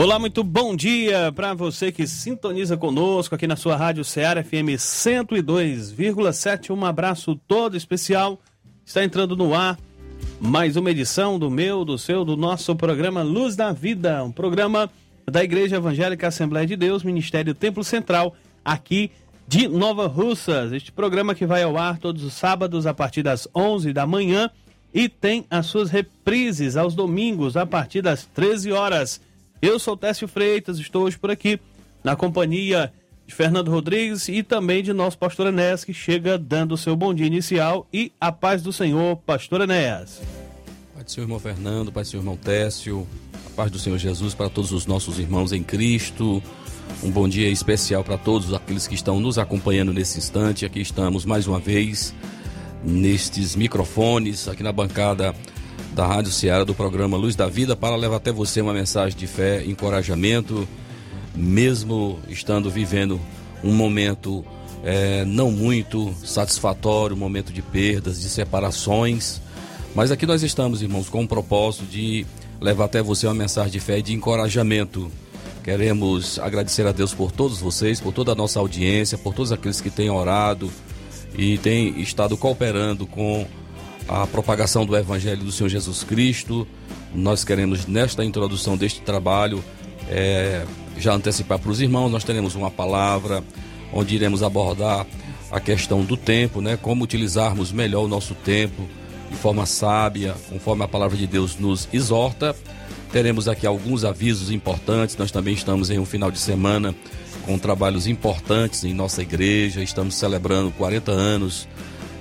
[0.00, 4.78] Olá, muito bom dia para você que sintoniza conosco aqui na sua Rádio Ceará FM
[4.78, 6.70] 102,7.
[6.70, 8.38] Um abraço todo especial.
[8.86, 9.76] Está entrando no ar
[10.40, 14.88] mais uma edição do meu, do seu, do nosso programa Luz da Vida, um programa
[15.28, 19.10] da Igreja Evangélica Assembleia de Deus, Ministério Templo Central, aqui
[19.48, 20.70] de Nova Russas.
[20.70, 24.48] Este programa que vai ao ar todos os sábados a partir das 11 da manhã
[24.94, 29.26] e tem as suas reprises aos domingos a partir das 13 horas.
[29.60, 31.58] Eu sou Técio Freitas, estou hoje por aqui
[32.04, 32.92] na companhia
[33.26, 37.12] de Fernando Rodrigues e também de nosso pastor Enéas, que chega dando o seu bom
[37.12, 40.20] dia inicial e a paz do Senhor, pastor Enéas.
[40.94, 43.04] Pai do seu irmão Fernando, Pai do seu irmão Técio,
[43.46, 46.40] a paz do Senhor Jesus para todos os nossos irmãos em Cristo.
[47.02, 50.64] Um bom dia especial para todos aqueles que estão nos acompanhando nesse instante.
[50.64, 52.14] Aqui estamos mais uma vez
[52.84, 55.34] nestes microfones, aqui na bancada
[55.98, 59.26] da Rádio Ceará do programa Luz da Vida para levar até você uma mensagem de
[59.26, 60.66] fé, encorajamento,
[61.34, 63.20] mesmo estando vivendo
[63.64, 64.44] um momento
[64.84, 69.40] é, não muito satisfatório, um momento de perdas, de separações.
[69.92, 72.24] Mas aqui nós estamos, irmãos, com o propósito de
[72.60, 75.10] levar até você uma mensagem de fé e de encorajamento.
[75.64, 79.80] Queremos agradecer a Deus por todos vocês, por toda a nossa audiência, por todos aqueles
[79.80, 80.70] que têm orado
[81.36, 83.44] e têm estado cooperando com
[84.08, 86.66] a propagação do Evangelho do Senhor Jesus Cristo.
[87.14, 89.62] Nós queremos, nesta introdução deste trabalho,
[90.08, 90.64] é,
[90.98, 93.44] já antecipar para os irmãos, nós teremos uma palavra
[93.92, 95.06] onde iremos abordar
[95.50, 96.76] a questão do tempo, né?
[96.76, 98.82] Como utilizarmos melhor o nosso tempo
[99.30, 102.56] de forma sábia, conforme a palavra de Deus nos exorta.
[103.12, 105.16] Teremos aqui alguns avisos importantes.
[105.16, 106.94] Nós também estamos em um final de semana
[107.44, 109.82] com trabalhos importantes em nossa igreja.
[109.82, 111.68] Estamos celebrando 40 anos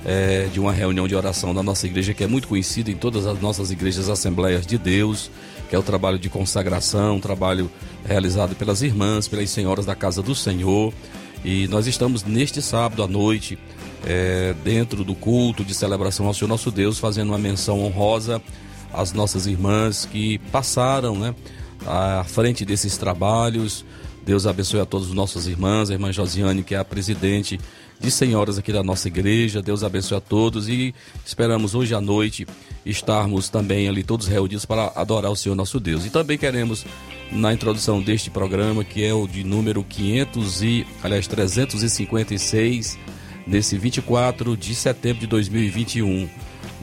[0.07, 3.28] é, de uma reunião de oração da nossa igreja que é muito conhecida em todas
[3.28, 5.29] as nossas igrejas Assembleias de Deus,
[5.69, 7.69] que é o trabalho de consagração, um trabalho
[8.06, 10.94] realizado pelas irmãs, pelas senhoras da casa do Senhor.
[11.44, 13.59] E nós estamos neste sábado à noite,
[14.06, 18.41] é, dentro do culto de celebração ao Senhor nosso Deus, fazendo uma menção honrosa
[18.94, 21.35] às nossas irmãs que passaram né,
[21.85, 23.84] à frente desses trabalhos.
[24.25, 27.59] Deus abençoe a todos os nossos irmãos, a irmã Josiane, que é a presidente
[28.00, 29.62] de senhoras aqui da nossa igreja.
[29.62, 30.94] Deus abençoe a todos e
[31.25, 32.47] esperamos hoje à noite
[32.85, 36.06] estarmos também ali todos reunidos para adorar o Senhor nosso Deus.
[36.06, 36.85] E também queremos
[37.31, 42.97] na introdução deste programa, que é o de número 500 e, aliás, 356,
[43.46, 46.29] nesse 24 de setembro de 2021.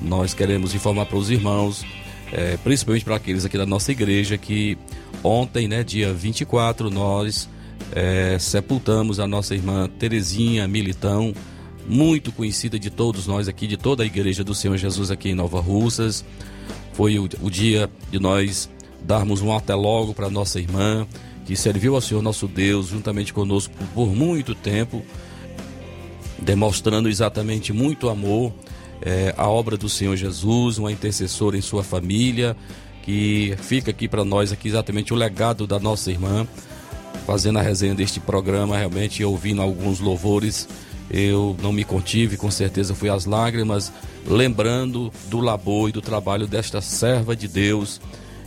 [0.03, 1.85] Nós queremos informar para os irmãos,
[2.33, 4.77] é, principalmente para aqueles aqui da nossa igreja, que
[5.23, 7.49] ontem, né, dia 24, nós
[7.93, 11.35] é, sepultamos a nossa irmã Terezinha Militão,
[11.87, 15.35] muito conhecida de todos nós aqui, de toda a igreja do Senhor Jesus aqui em
[15.35, 16.25] Nova Russas.
[16.93, 18.71] Foi o, o dia de nós
[19.03, 21.07] darmos um até logo para nossa irmã,
[21.45, 25.05] que serviu ao Senhor nosso Deus juntamente conosco por muito tempo,
[26.39, 28.53] demonstrando exatamente muito amor
[29.03, 32.57] é, à obra do Senhor Jesus, uma intercessora em sua família,
[33.03, 36.47] que fica aqui para nós aqui exatamente o legado da nossa irmã
[37.27, 40.69] fazendo a resenha deste programa, realmente ouvindo alguns louvores,
[41.11, 43.93] eu não me contive, com certeza fui às lágrimas,
[44.27, 48.01] lembrando do labor e do trabalho desta serva de Deus,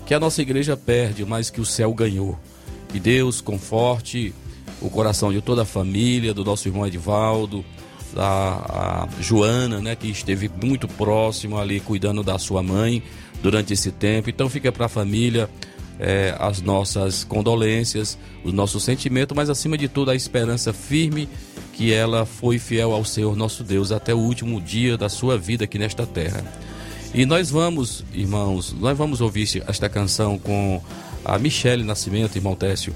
[0.06, 2.38] que a nossa igreja perde, mas que o céu ganhou.
[2.90, 4.34] Que Deus conforte
[4.82, 7.64] o coração de toda a família, do nosso irmão Edivaldo,
[8.14, 13.04] da Joana, né, que esteve muito próximo ali cuidando da sua mãe
[13.42, 14.30] durante esse tempo.
[14.30, 15.50] Então fica para a família
[16.00, 21.28] é, as nossas condolências, o nosso sentimento, mas acima de tudo a esperança firme
[21.74, 25.66] que ela foi fiel ao Senhor nosso Deus até o último dia da sua vida
[25.66, 26.44] aqui nesta terra.
[27.14, 30.82] E nós vamos, irmãos, nós vamos ouvir esta canção com
[31.24, 32.94] a Michele Nascimento, irmão Técio,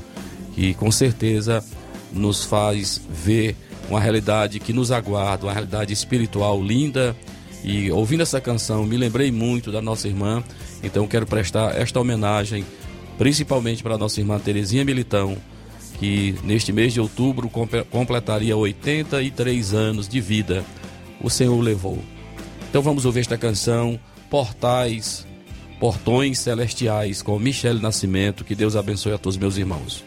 [0.54, 1.64] que com certeza
[2.12, 3.56] nos faz ver
[3.90, 7.16] uma realidade que nos aguarda, uma realidade espiritual linda.
[7.64, 10.44] E ouvindo essa canção, me lembrei muito da nossa irmã,
[10.82, 12.66] então quero prestar esta homenagem
[13.22, 15.38] principalmente para nossa irmã Terezinha Militão,
[16.00, 17.48] que neste mês de outubro
[17.92, 20.66] completaria 83 anos de vida.
[21.22, 22.00] O Senhor o levou.
[22.68, 25.28] Então vamos ouvir esta canção, Portais,
[25.80, 28.44] Portões Celestiais, com Michele Nascimento.
[28.44, 30.04] Que Deus abençoe a todos meus irmãos.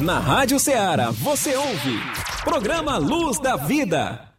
[0.00, 2.00] Na Rádio Ceará, você ouve.
[2.42, 4.29] Programa Luz da Vida.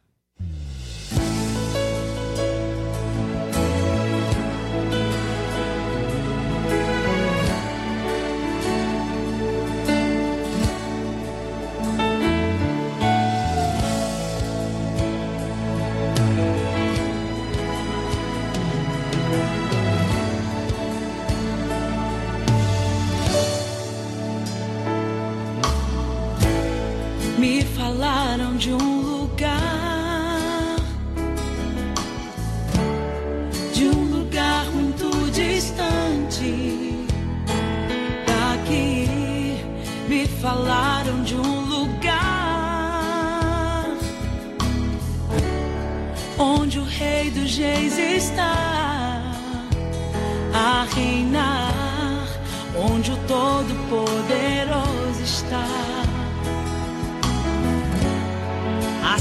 [28.62, 30.76] de um lugar,
[33.74, 37.08] de um lugar muito distante.
[38.28, 39.08] Daqui
[40.08, 42.28] me falaram de um lugar
[46.38, 48.51] onde o rei dos reis está.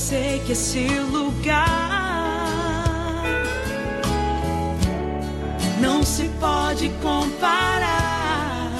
[0.00, 1.60] sei que esse lugar
[5.78, 8.70] não se pode comparar.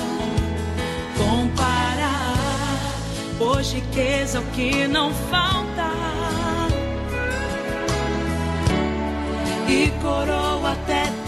[1.19, 2.95] Comparar,
[3.39, 5.91] pois riqueza é o que não falta.
[9.69, 11.20] E coroa até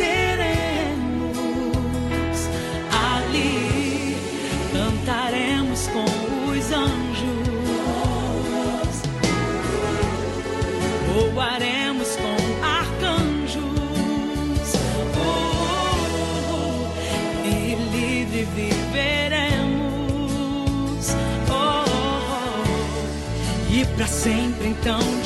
[24.02, 25.21] para sempre então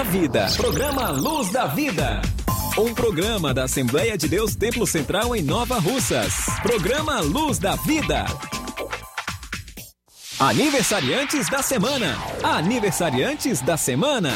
[0.00, 0.46] da Vida.
[0.56, 2.22] Programa Luz da Vida.
[2.78, 6.46] Um programa da Assembleia de Deus Templo Central em Nova Russas.
[6.62, 8.24] Programa Luz da Vida.
[10.38, 12.16] Aniversariantes da semana.
[12.42, 14.32] Aniversariantes da semana.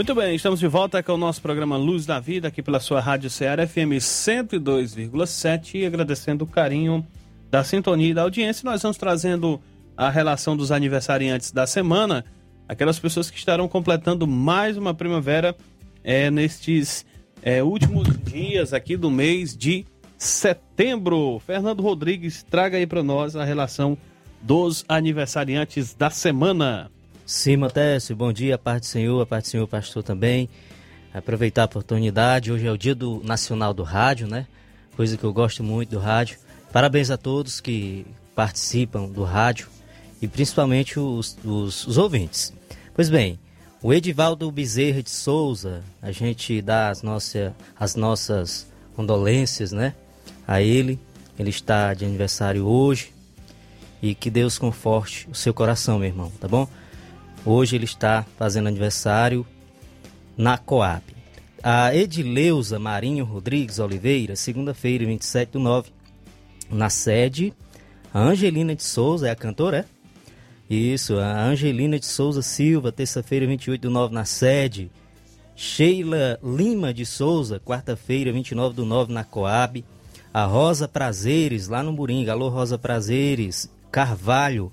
[0.00, 3.02] Muito bem, estamos de volta com o nosso programa Luz da Vida, aqui pela sua
[3.02, 7.06] Rádio Ceará FM 102,7 e agradecendo o carinho
[7.50, 8.64] da sintonia e da audiência.
[8.64, 9.60] Nós vamos trazendo
[9.94, 12.24] a relação dos aniversariantes da semana,
[12.66, 15.54] aquelas pessoas que estarão completando mais uma primavera
[16.02, 17.04] é, nestes
[17.42, 19.84] é, últimos dias aqui do mês de
[20.16, 21.38] setembro.
[21.40, 23.98] Fernando Rodrigues, traga aí para nós a relação
[24.40, 26.90] dos aniversariantes da semana.
[27.32, 30.48] Sim, Matécio, bom dia, a paz do Senhor, a paz do Senhor, pastor também.
[31.14, 34.48] Aproveitar a oportunidade, hoje é o dia do Nacional do Rádio, né?
[34.96, 36.38] Coisa que eu gosto muito do rádio.
[36.72, 39.68] Parabéns a todos que participam do rádio
[40.20, 42.52] e principalmente os, os, os ouvintes.
[42.94, 43.38] Pois bem,
[43.80, 49.94] o Edivaldo Bezerra de Souza, a gente dá as, nossa, as nossas condolências, né?
[50.48, 50.98] A ele,
[51.38, 53.12] ele está de aniversário hoje
[54.02, 56.68] e que Deus conforte o seu coração, meu irmão, tá bom?
[57.44, 59.46] Hoje ele está fazendo aniversário
[60.36, 61.02] na Coab.
[61.62, 65.90] A Edileuza Marinho Rodrigues Oliveira, segunda-feira, 27 do 9,
[66.70, 67.54] na sede.
[68.12, 70.00] A Angelina de Souza, é a cantora, é?
[70.74, 74.90] Isso, a Angelina de Souza Silva, terça-feira, 28 do 9, na sede.
[75.56, 79.84] Sheila Lima de Souza, quarta-feira, 29 do 9, na Coab.
[80.32, 82.32] A Rosa Prazeres, lá no Moringa.
[82.32, 83.70] Alô, Rosa Prazeres.
[83.90, 84.70] Carvalho,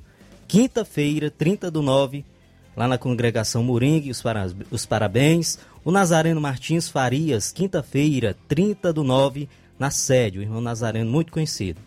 [0.47, 2.23] quinta-feira, 30 do 9,
[2.77, 5.57] lá na congregação Moringue, os, para, os parabéns.
[5.83, 11.81] O Nazareno Martins Farias, quinta-feira, 30 do 9, na sede, o irmão Nazareno, muito conhecido.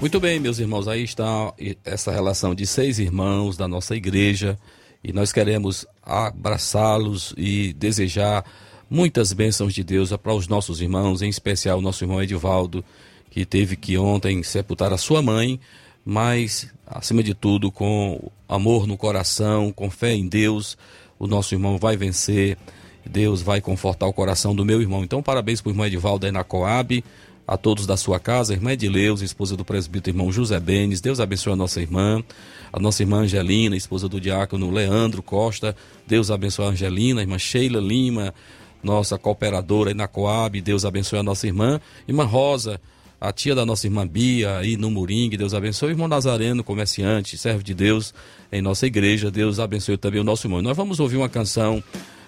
[0.00, 1.52] Muito bem, meus irmãos, aí está
[1.84, 4.58] essa relação de seis irmãos da nossa igreja
[5.02, 8.44] e nós queremos abraçá-los e desejar
[8.88, 12.84] muitas bênçãos de Deus para os nossos irmãos, em especial o nosso irmão Edivaldo,
[13.30, 15.58] que teve que ontem sepultar a sua mãe,
[16.04, 20.76] mas acima de tudo com amor no coração, com fé em Deus,
[21.18, 22.58] o nosso irmão vai vencer.
[23.06, 25.04] Deus vai confortar o coração do meu irmão.
[25.04, 27.04] Então, parabéns para o irmão Edivaldo aí na Coab,
[27.46, 31.00] a todos da sua casa, irmã Edileus, esposa do presbítero irmão José Benes.
[31.00, 32.24] Deus abençoe a nossa irmã,
[32.72, 35.76] a nossa irmã Angelina, esposa do diácono Leandro Costa.
[36.06, 38.34] Deus abençoe a Angelina, a irmã Sheila Lima,
[38.82, 40.58] nossa cooperadora aí na Coab.
[40.62, 42.80] Deus abençoe a nossa irmã, irmã Rosa,
[43.20, 45.90] a tia da nossa irmã Bia aí no Moringue, Deus abençoe.
[45.90, 48.12] O irmão Nazareno, comerciante, servo de Deus
[48.52, 50.60] em nossa igreja, Deus abençoe também o nosso irmão.
[50.60, 51.82] Nós vamos ouvir uma canção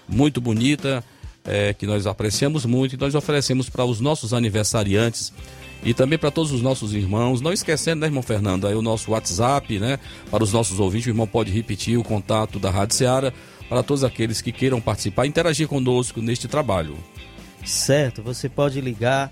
[0.07, 1.03] muito bonita,
[1.45, 5.31] é, que nós apreciamos muito e nós oferecemos para os nossos aniversariantes
[5.83, 7.41] e também para todos os nossos irmãos.
[7.41, 11.07] Não esquecendo, né, irmão Fernando, aí o nosso WhatsApp, né, para os nossos ouvintes.
[11.07, 13.33] O irmão pode repetir o contato da Rádio Seara
[13.69, 16.97] para todos aqueles que queiram participar interagir conosco neste trabalho.
[17.63, 19.31] Certo, você pode ligar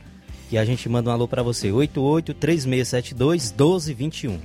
[0.51, 1.71] e a gente manda um alô para você.
[1.71, 4.39] 88 3672 1221.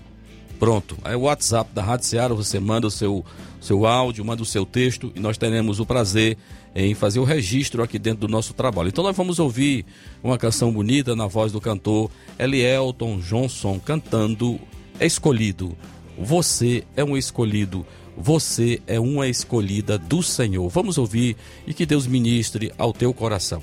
[0.59, 3.25] Pronto, aí o WhatsApp da Rádio Seara, você manda o seu,
[3.63, 6.37] seu áudio, manda o seu texto e nós teremos o prazer
[6.75, 8.89] em fazer o registro aqui dentro do nosso trabalho.
[8.89, 9.87] Então nós vamos ouvir
[10.23, 14.61] uma canção bonita na voz do cantor Elielton Johnson cantando
[15.01, 15.75] Escolhido.
[16.19, 20.69] Você é um escolhido, você é uma escolhida do Senhor.
[20.69, 23.63] Vamos ouvir e que Deus ministre ao teu coração.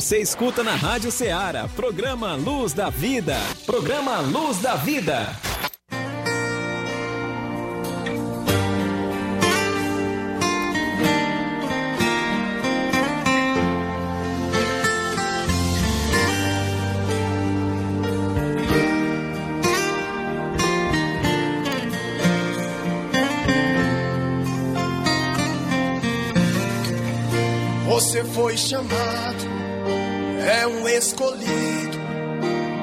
[0.00, 3.36] Você escuta na Rádio Ceará, programa Luz da Vida.
[3.66, 5.28] Programa Luz da Vida.
[27.86, 29.59] Você foi chamado,
[30.50, 31.98] é um escolhido.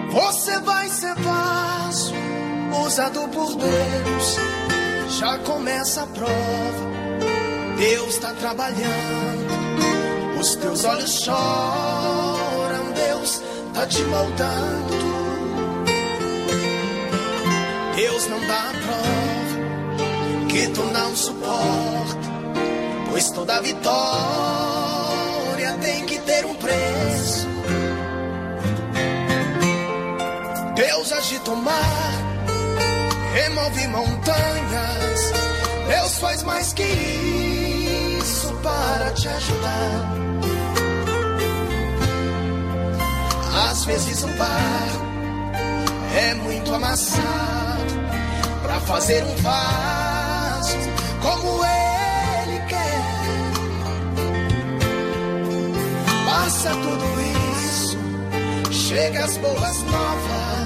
[0.10, 2.14] Você vai ser vaso,
[2.86, 4.38] usado por Deus.
[5.20, 6.88] Já começa a prova,
[7.78, 9.58] Deus está trabalhando.
[10.40, 15.08] Os teus olhos choram, Deus está te moldando.
[17.96, 22.30] Deus não dá a prova que tu não suporta,
[23.10, 23.88] pois toda vitória
[25.82, 27.57] tem que ter um preço.
[31.08, 32.12] Deus age tomar,
[33.34, 35.32] remove montanhas.
[35.88, 40.18] Deus faz mais que isso para te ajudar.
[43.70, 45.08] Às vezes um barro
[46.20, 47.94] é muito amassado
[48.64, 50.78] para fazer um vaso
[51.22, 53.04] como ele quer.
[56.26, 57.06] Passa tudo
[57.72, 57.98] isso,
[58.74, 60.57] chega as boas novas.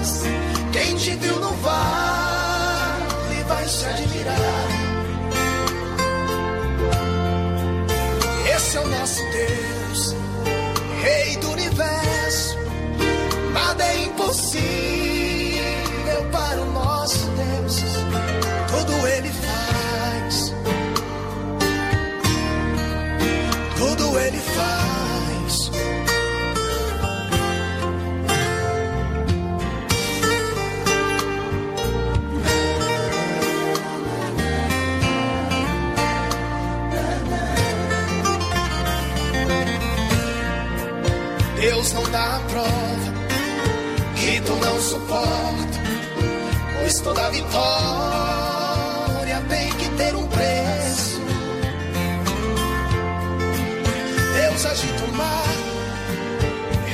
[0.72, 4.68] Quem te viu no vale vai se admirar.
[8.56, 10.16] Esse é o nosso Deus,
[11.02, 12.56] Rei do universo.
[13.52, 14.91] Nada é impossível
[42.14, 43.12] A prova
[44.14, 45.80] que tu não suporta,
[46.78, 47.62] pois toda vitória
[49.48, 51.22] tem que ter um preço.
[54.34, 55.56] Deus agita o mar,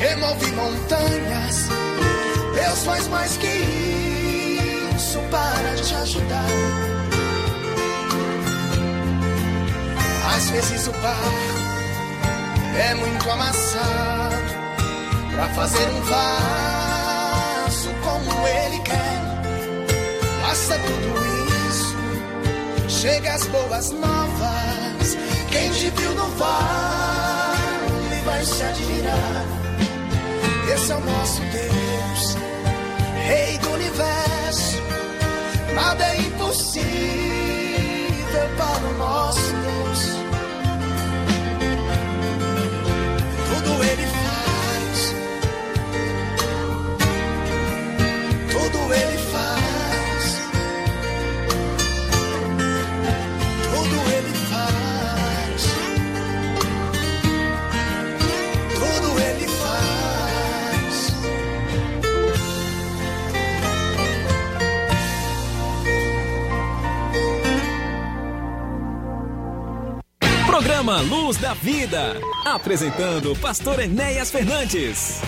[0.01, 1.69] remove montanhas.
[2.55, 6.47] Deus faz mais que isso para te ajudar.
[10.37, 11.59] Às vezes o barco
[12.79, 14.28] é muito amassado
[15.39, 19.23] para fazer um vaso como ele quer.
[20.43, 21.15] Passa tudo
[21.69, 21.97] isso,
[22.89, 25.17] chega as boas novas.
[25.49, 29.47] Quem te viu no vale vai se admirar.
[30.75, 32.37] Esse é o nosso Deus,
[33.29, 34.83] Rei do universo.
[35.73, 36.79] Nada é impossível
[38.57, 40.18] para o nosso Deus.
[70.89, 72.17] Programa Luz da Vida.
[72.47, 75.21] Apresentando Pastor Enéas Fernandes.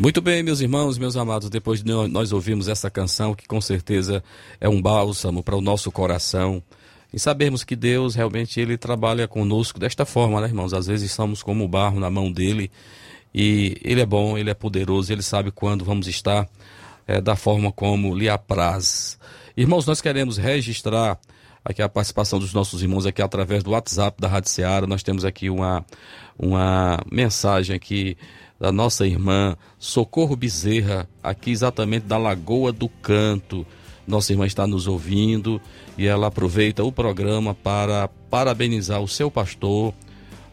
[0.00, 4.20] Muito bem, meus irmãos, meus amados, depois de nós ouvirmos essa canção, que com certeza
[4.60, 6.60] é um bálsamo para o nosso coração,
[7.14, 10.74] e sabermos que Deus realmente ele trabalha conosco desta forma, né, irmãos?
[10.74, 12.68] Às vezes estamos como barro na mão dele,
[13.32, 16.48] e ele é bom, ele é poderoso, ele sabe quando vamos estar
[17.06, 19.19] é, da forma como lhe apraz.
[19.56, 21.18] Irmãos, nós queremos registrar
[21.64, 24.86] aqui a participação dos nossos irmãos aqui através do WhatsApp da Rádio Seara.
[24.86, 25.84] Nós temos aqui uma,
[26.38, 28.16] uma mensagem aqui
[28.60, 33.66] da nossa irmã Socorro Bezerra, aqui exatamente da Lagoa do Canto.
[34.06, 35.60] Nossa irmã está nos ouvindo
[35.98, 39.92] e ela aproveita o programa para parabenizar o seu pastor,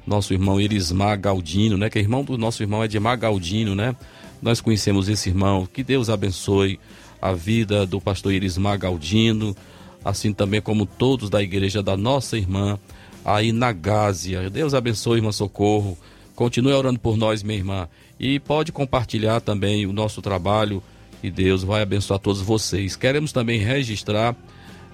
[0.06, 1.90] nosso irmão Irismar Galdino, né?
[1.90, 3.96] Que é irmão do nosso irmão Edmar Galdino, né?
[4.42, 5.68] Nós conhecemos esse irmão.
[5.72, 6.80] Que Deus abençoe
[7.22, 9.56] a vida do pastor Irismar Galdino,
[10.04, 12.80] assim também como todos da igreja da nossa irmã
[13.26, 14.50] aí na Gásia.
[14.50, 15.98] Deus abençoe, irmã Socorro.
[16.36, 17.90] Continue orando por nós, minha irmã.
[18.20, 20.82] E pode compartilhar também o nosso trabalho
[21.22, 22.96] e Deus vai abençoar todos vocês.
[22.96, 24.36] Queremos também registrar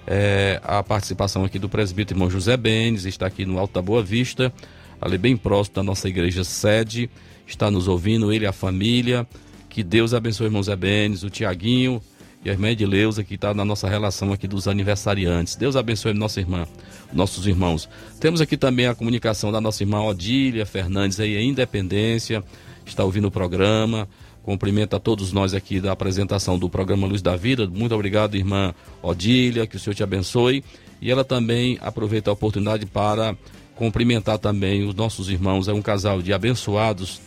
[0.06, 4.02] é, a participação aqui do presbítero irmão José Benes, está aqui no Alto da Boa
[4.02, 4.52] Vista,
[5.00, 7.08] ali bem próximo da nossa igreja sede,
[7.46, 9.26] está nos ouvindo, ele e a família.
[9.68, 12.00] Que Deus abençoe irmão Zé Benes, o Tiaguinho
[12.44, 15.56] e a irmã Edileuza, que está na nossa relação aqui dos aniversariantes.
[15.56, 16.66] Deus abençoe nossa irmã,
[17.12, 17.88] nossos irmãos.
[18.20, 22.44] Temos aqui também a comunicação da nossa irmã Odília Fernandes aí em Independência,
[22.84, 24.08] está ouvindo o programa.
[24.42, 27.66] Cumprimento a todos nós aqui da apresentação do programa Luz da Vida.
[27.66, 30.62] Muito obrigado, irmã Odília, que o Senhor te abençoe.
[31.00, 33.34] E ela também aproveita a oportunidade para
[33.74, 35.66] cumprimentar também os nossos irmãos.
[35.66, 37.22] É um casal de abençoados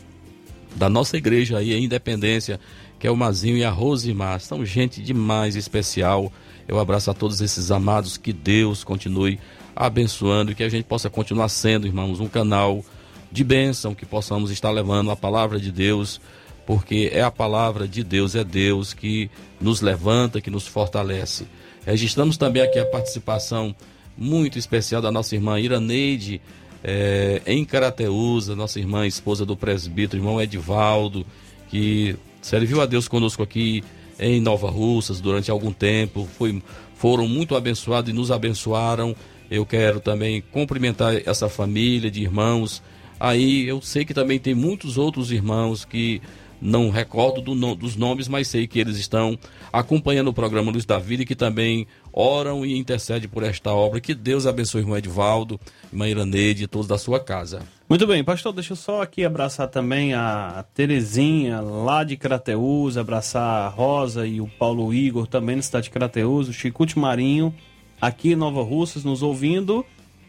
[0.75, 2.60] da nossa igreja aí em Independência,
[2.99, 4.39] que é o Mazinho e a Rosimar.
[4.39, 6.31] São gente demais especial.
[6.67, 8.17] Eu abraço a todos esses amados.
[8.17, 9.39] Que Deus continue
[9.75, 12.83] abençoando e que a gente possa continuar sendo, irmãos, um canal
[13.31, 16.19] de bênção, que possamos estar levando a palavra de Deus,
[16.65, 19.29] porque é a palavra de Deus, é Deus que
[19.62, 21.45] nos levanta, que nos fortalece.
[21.86, 23.75] Registramos também aqui a participação
[24.17, 26.41] muito especial da nossa irmã Iraneide,
[26.83, 31.25] é, em Carateúsa, nossa irmã, esposa do presbítero, irmão Edivaldo,
[31.69, 32.15] que
[32.47, 33.83] serviu a Deus conosco aqui
[34.17, 36.63] em Nova Russas durante algum tempo, foi,
[36.95, 39.13] foram muito abençoados e nos abençoaram.
[39.51, 42.81] Eu quero também cumprimentar essa família de irmãos.
[43.19, 46.21] Aí eu sei que também tem muitos outros irmãos que
[46.61, 49.37] não recordo do, dos nomes, mas sei que eles estão
[49.71, 54.01] acompanhando o programa Luz da Vida e que também oram e intercedem por esta obra.
[54.01, 55.59] Que Deus abençoe irmão Edvaldo,
[55.91, 57.61] irmã Iraneide e todos da sua casa.
[57.89, 63.65] Muito bem, pastor, deixa eu só aqui abraçar também a Terezinha, lá de Crateús, abraçar
[63.65, 67.55] a Rosa e o Paulo Igor, também na cidade de Crateús, o Chicute Marinho,
[68.01, 69.85] aqui em Nova Russas, nos ouvindo,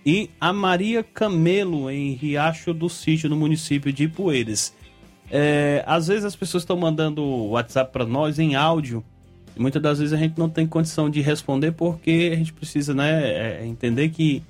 [0.06, 4.72] e a Maria Camelo, em Riacho do Sítio, no município de Ipueiras.
[5.30, 9.04] É, às vezes as pessoas estão mandando WhatsApp para nós em áudio,
[9.58, 13.60] muitas das vezes a gente não tem condição de responder porque a gente precisa né,
[13.60, 14.42] é, entender que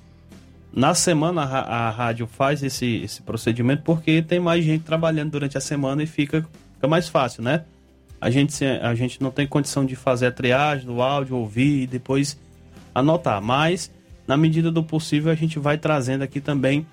[0.71, 5.57] na semana a, a, rádio faz esse, esse procedimento porque tem mais gente trabalhando durante
[5.57, 7.63] a semana e fica, fica mais fácil, né?
[8.21, 11.87] A gente, a gente não tem condição de fazer a triagem do áudio, ouvir e
[11.87, 12.37] depois
[12.93, 13.89] anotar, mas
[14.27, 16.85] na medida do possível a gente vai trazendo aqui também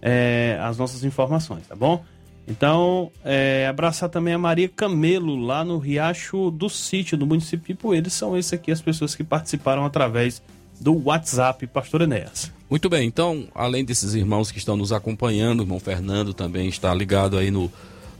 [0.00, 2.02] é, as nossas informações, tá bom?
[2.50, 7.72] Então, é, abraçar também a Maria Camelo, lá no Riacho do Sítio, do município de
[7.72, 8.12] Ipueiras.
[8.12, 10.42] São esses aqui as pessoas que participaram através
[10.80, 12.50] do WhatsApp, Pastor Enéas.
[12.68, 16.92] Muito bem, então, além desses irmãos que estão nos acompanhando, o irmão Fernando também está
[16.92, 17.70] ligado aí no,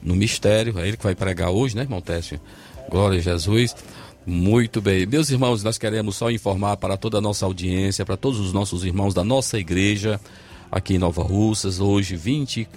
[0.01, 2.41] no mistério, é ele que vai pregar hoje, né, irmão Técio?
[2.89, 3.75] Glória a Jesus.
[4.25, 5.07] Muito bem.
[5.07, 8.85] Meus irmãos, nós queremos só informar para toda a nossa audiência, para todos os nossos
[8.85, 10.21] irmãos da nossa igreja,
[10.71, 12.69] aqui em Nova Russas, hoje, 20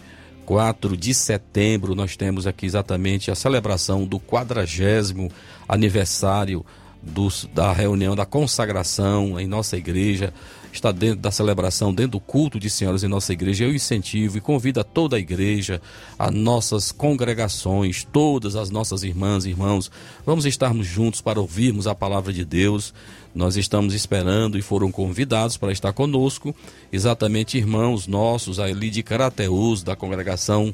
[0.45, 5.31] 4 de setembro, nós temos aqui exatamente a celebração do quadragésimo
[5.67, 6.65] aniversário
[7.01, 10.33] dos, da reunião da consagração em nossa igreja.
[10.73, 13.63] Está dentro da celebração, dentro do culto de senhoras em nossa igreja.
[13.63, 15.79] Eu incentivo e convido a toda a igreja,
[16.19, 19.89] a nossas congregações, todas as nossas irmãs e irmãos.
[20.25, 22.93] Vamos estarmos juntos para ouvirmos a palavra de Deus
[23.35, 26.55] nós estamos esperando e foram convidados para estar conosco,
[26.91, 30.73] exatamente irmãos nossos ali de Carateus, da congregação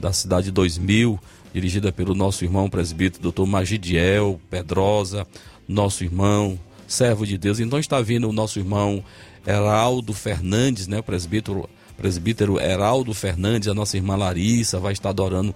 [0.00, 1.20] da cidade 2000,
[1.52, 3.44] dirigida pelo nosso irmão presbítero Dr.
[3.44, 5.26] Magidiel Pedrosa,
[5.68, 6.58] nosso irmão,
[6.92, 7.58] servo de Deus.
[7.58, 9.02] Então está vindo o nosso irmão
[9.46, 15.54] Heraldo Fernandes, né, presbítero, presbítero Heraldo Fernandes, a nossa irmã Larissa vai estar adorando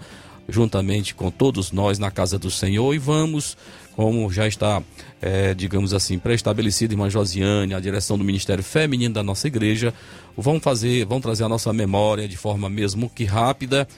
[0.49, 3.57] juntamente com todos nós na casa do Senhor e vamos
[3.97, 4.83] como já está,
[5.23, 9.93] é, digamos assim, pré-estabelecido, irmã Josiane, a direção do Ministério Feminino da nossa igreja,
[10.37, 13.89] vão fazer, vão trazer a nossa memória de forma mesmo que rápida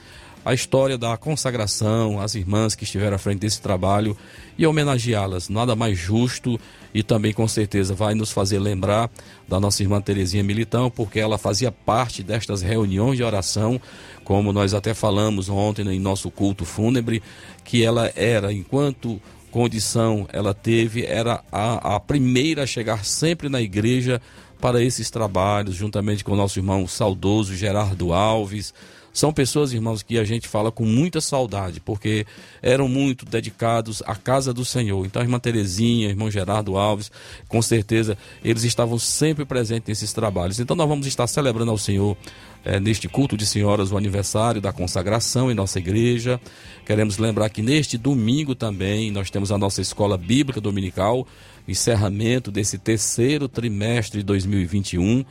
[0.45, 4.15] a história da consagração, as irmãs que estiveram à frente desse trabalho
[4.57, 5.49] e homenageá-las.
[5.49, 6.57] Nada mais justo
[6.93, 9.09] e também com certeza vai nos fazer lembrar
[9.47, 13.79] da nossa irmã Terezinha Militão, porque ela fazia parte destas reuniões de oração,
[14.23, 17.21] como nós até falamos ontem em nosso culto fúnebre,
[17.63, 19.21] que ela era, enquanto
[19.51, 24.21] condição ela teve, era a, a primeira a chegar sempre na igreja
[24.59, 28.73] para esses trabalhos, juntamente com o nosso irmão saudoso Gerardo Alves.
[29.11, 32.25] São pessoas, irmãos, que a gente fala com muita saudade, porque
[32.61, 35.05] eram muito dedicados à casa do Senhor.
[35.05, 37.11] Então, a irmã Terezinha, irmão Gerardo Alves,
[37.47, 40.59] com certeza, eles estavam sempre presentes nesses trabalhos.
[40.59, 42.15] Então, nós vamos estar celebrando ao Senhor
[42.63, 46.39] é, neste culto de senhoras o aniversário da consagração em nossa igreja.
[46.85, 51.27] Queremos lembrar que neste domingo também nós temos a nossa escola bíblica dominical,
[51.67, 55.23] encerramento desse terceiro trimestre de 2021.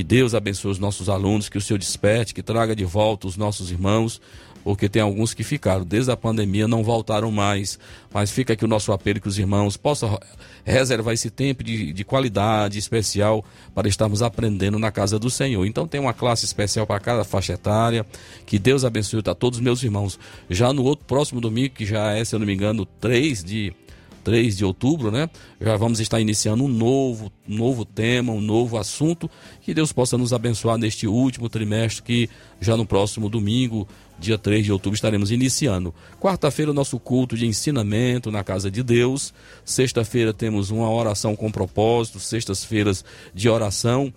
[0.00, 3.36] Que Deus abençoe os nossos alunos, que o Senhor desperte, que traga de volta os
[3.36, 4.18] nossos irmãos
[4.64, 7.78] porque tem alguns que ficaram desde a pandemia, não voltaram mais.
[8.10, 10.18] Mas fica aqui o nosso apelo que os irmãos possam
[10.64, 15.66] reservar esse tempo de, de qualidade especial para estarmos aprendendo na casa do Senhor.
[15.66, 18.06] Então tem uma classe especial para cada faixa etária.
[18.46, 20.18] Que Deus abençoe a todos os meus irmãos.
[20.48, 23.74] Já no outro próximo domingo, que já é, se eu não me engano, 3 de
[24.22, 25.28] 3 de outubro, né?
[25.60, 29.30] Já vamos estar iniciando um novo, novo tema, um novo assunto.
[29.60, 32.30] Que Deus possa nos abençoar neste último trimestre, que
[32.60, 33.86] já no próximo domingo
[34.20, 35.94] dia 3 de outubro, estaremos iniciando.
[36.20, 39.32] Quarta-feira, nosso culto de ensinamento na casa de Deus.
[39.64, 43.04] Sexta-feira, temos uma oração com propósito, sextas-feiras
[43.34, 44.12] de oração.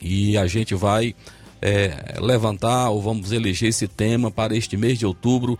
[0.00, 1.14] E a gente vai
[1.62, 5.58] é, levantar ou vamos eleger esse tema para este mês de outubro.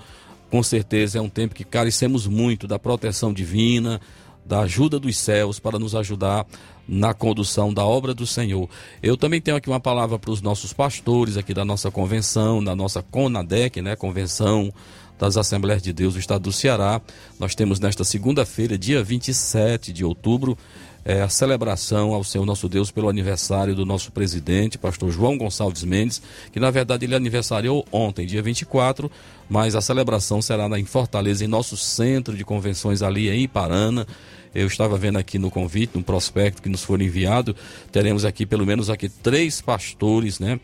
[0.52, 3.98] Com certeza é um tempo que carecemos muito da proteção divina,
[4.44, 6.44] da ajuda dos céus para nos ajudar
[6.86, 8.68] na condução da obra do Senhor.
[9.02, 12.76] Eu também tenho aqui uma palavra para os nossos pastores aqui da nossa convenção, da
[12.76, 14.70] nossa CONADEC, né, Convenção
[15.18, 17.00] das Assembleias de Deus do Estado do Ceará.
[17.40, 20.58] Nós temos nesta segunda-feira, dia 27 de outubro,
[21.04, 25.82] é, a celebração ao Senhor nosso Deus pelo aniversário do nosso presidente, pastor João Gonçalves
[25.82, 29.10] Mendes, que na verdade ele aniversariou ontem, dia 24,
[29.52, 34.06] mas a celebração será em Fortaleza, em nosso centro de convenções ali em Iparana.
[34.54, 37.54] Eu estava vendo aqui no convite, no prospecto que nos foi enviado,
[37.92, 40.58] teremos aqui pelo menos aqui três pastores, né?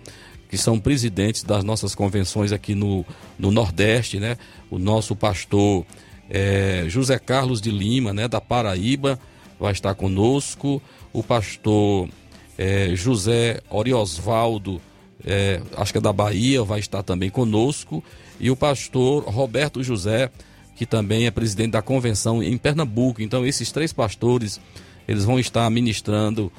[0.48, 3.04] Que são presidentes das nossas convenções aqui no,
[3.38, 4.38] no Nordeste, né?
[4.70, 5.84] O nosso pastor
[6.30, 8.26] é, José Carlos de Lima, né?
[8.26, 9.20] Da Paraíba,
[9.60, 10.80] vai estar conosco.
[11.12, 12.08] O pastor
[12.56, 14.80] é, José Oriosvaldo,
[15.26, 18.02] é, acho que é da Bahia, vai estar também conosco.
[18.40, 20.30] E o pastor Roberto José,
[20.76, 23.20] que também é presidente da convenção em Pernambuco.
[23.20, 24.60] Então, esses três pastores,
[25.06, 26.52] eles vão estar ministrando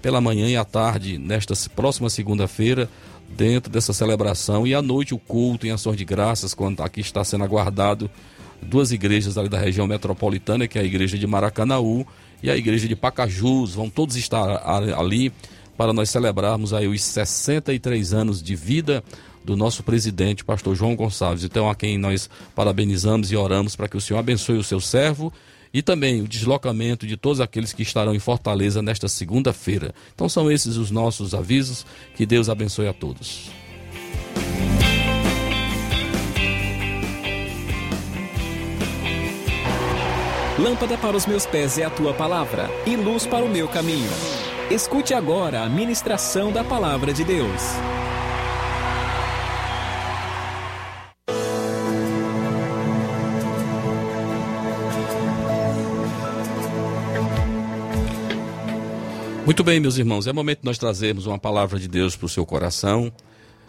[0.00, 2.88] pela manhã e à tarde, nesta próxima segunda-feira,
[3.28, 4.66] dentro dessa celebração.
[4.66, 8.10] E à noite, o culto em ações de graças, quando aqui está sendo aguardado
[8.60, 12.06] duas igrejas ali da região metropolitana, que é a igreja de Maracanaú
[12.42, 14.62] e a igreja de Pacajus, vão todos estar
[14.98, 15.32] ali
[15.76, 19.02] para nós celebrarmos aí os 63 anos de vida
[19.44, 21.44] do nosso presidente, pastor João Gonçalves.
[21.44, 25.32] Então, a quem nós parabenizamos e oramos para que o Senhor abençoe o seu servo
[25.72, 29.94] e também o deslocamento de todos aqueles que estarão em Fortaleza nesta segunda-feira.
[30.14, 31.86] Então, são esses os nossos avisos.
[32.14, 33.50] Que Deus abençoe a todos.
[40.58, 44.10] Lâmpada para os meus pés é a tua palavra e luz para o meu caminho.
[44.70, 47.60] Escute agora a ministração da palavra de Deus.
[59.44, 62.28] Muito bem, meus irmãos, é momento de nós trazermos uma palavra de Deus para o
[62.28, 63.12] seu coração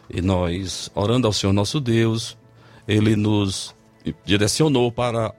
[0.07, 2.37] e nós, orando ao Senhor nosso Deus,
[2.87, 3.73] Ele nos
[4.23, 5.33] direcionou para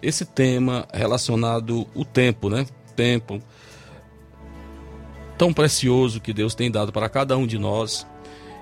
[0.00, 2.66] esse tema relacionado o tempo, né?
[2.94, 3.42] Tempo
[5.36, 8.06] tão precioso que Deus tem dado para cada um de nós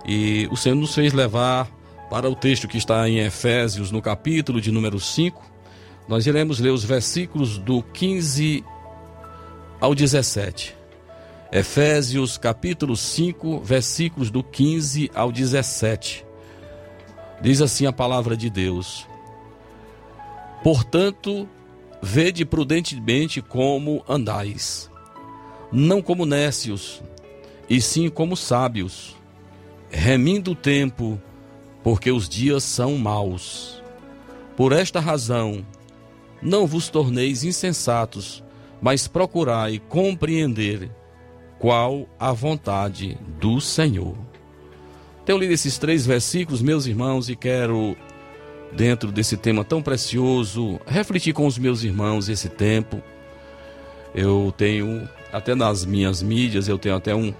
[0.06, 1.70] e o Senhor nos fez levar
[2.08, 5.44] para o texto que está em Efésios, no capítulo de número 5.
[6.08, 8.64] Nós iremos ler os versículos do 15
[9.78, 10.77] ao 17.
[11.50, 16.26] Efésios capítulo 5, versículos do 15 ao 17.
[17.40, 19.06] Diz assim a palavra de Deus:
[20.62, 21.48] Portanto,
[22.02, 24.90] vede prudentemente como andais,
[25.72, 27.02] não como nécios,
[27.66, 29.16] e sim como sábios,
[29.88, 31.18] remindo o tempo,
[31.82, 33.82] porque os dias são maus.
[34.54, 35.64] Por esta razão,
[36.42, 38.44] não vos torneis insensatos,
[38.82, 40.90] mas procurai compreender
[41.58, 44.14] qual a vontade do Senhor.
[45.24, 47.96] Tenho lido esses três versículos, meus irmãos, e quero,
[48.72, 53.02] dentro desse tema tão precioso, refletir com os meus irmãos esse tempo.
[54.14, 57.34] Eu tenho, até nas minhas mídias, eu tenho até um,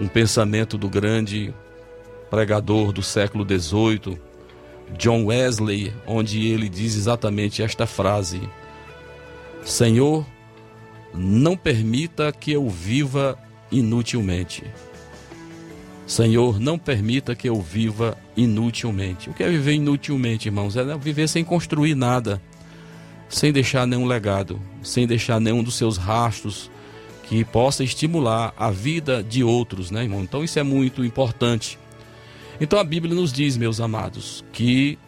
[0.00, 1.52] um pensamento do grande
[2.30, 4.18] pregador do século XVIII,
[4.96, 8.40] John Wesley, onde ele diz exatamente esta frase:
[9.62, 10.24] Senhor,
[11.14, 13.38] não permita que eu viva
[13.70, 14.64] inutilmente.
[16.06, 19.30] Senhor, não permita que eu viva inutilmente.
[19.30, 20.76] O que é viver inutilmente, irmãos?
[20.76, 22.42] É viver sem construir nada,
[23.28, 26.68] sem deixar nenhum legado, sem deixar nenhum dos seus rastros
[27.28, 30.20] que possa estimular a vida de outros, né, irmão?
[30.20, 31.78] Então isso é muito importante.
[32.60, 34.98] Então a Bíblia nos diz, meus amados, que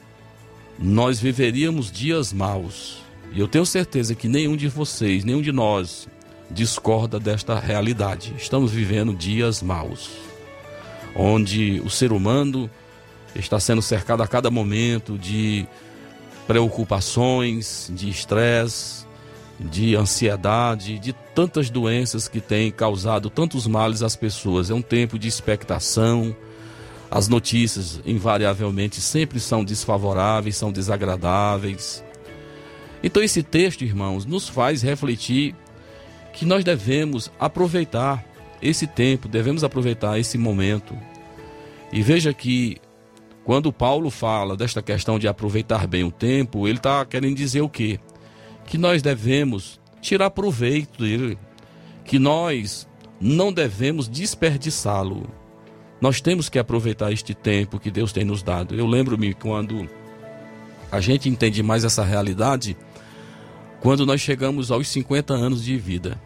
[0.78, 3.01] nós viveríamos dias maus.
[3.34, 6.06] E eu tenho certeza que nenhum de vocês, nenhum de nós,
[6.50, 8.34] discorda desta realidade.
[8.36, 10.10] Estamos vivendo dias maus,
[11.16, 12.70] onde o ser humano
[13.34, 15.66] está sendo cercado a cada momento de
[16.46, 19.06] preocupações, de estresse,
[19.58, 24.68] de ansiedade, de tantas doenças que têm causado tantos males às pessoas.
[24.68, 26.36] É um tempo de expectação.
[27.10, 32.02] As notícias, invariavelmente, sempre são desfavoráveis, são desagradáveis.
[33.02, 35.54] Então, esse texto, irmãos, nos faz refletir
[36.32, 38.24] que nós devemos aproveitar
[38.60, 40.96] esse tempo, devemos aproveitar esse momento.
[41.92, 42.76] E veja que
[43.44, 47.68] quando Paulo fala desta questão de aproveitar bem o tempo, ele está querendo dizer o
[47.68, 47.98] quê?
[48.64, 51.36] Que nós devemos tirar proveito dele,
[52.04, 52.88] que nós
[53.20, 55.28] não devemos desperdiçá-lo.
[56.00, 58.74] Nós temos que aproveitar este tempo que Deus tem nos dado.
[58.74, 59.88] Eu lembro-me quando
[60.90, 62.76] a gente entende mais essa realidade
[63.82, 66.18] quando nós chegamos aos 50 anos de vida.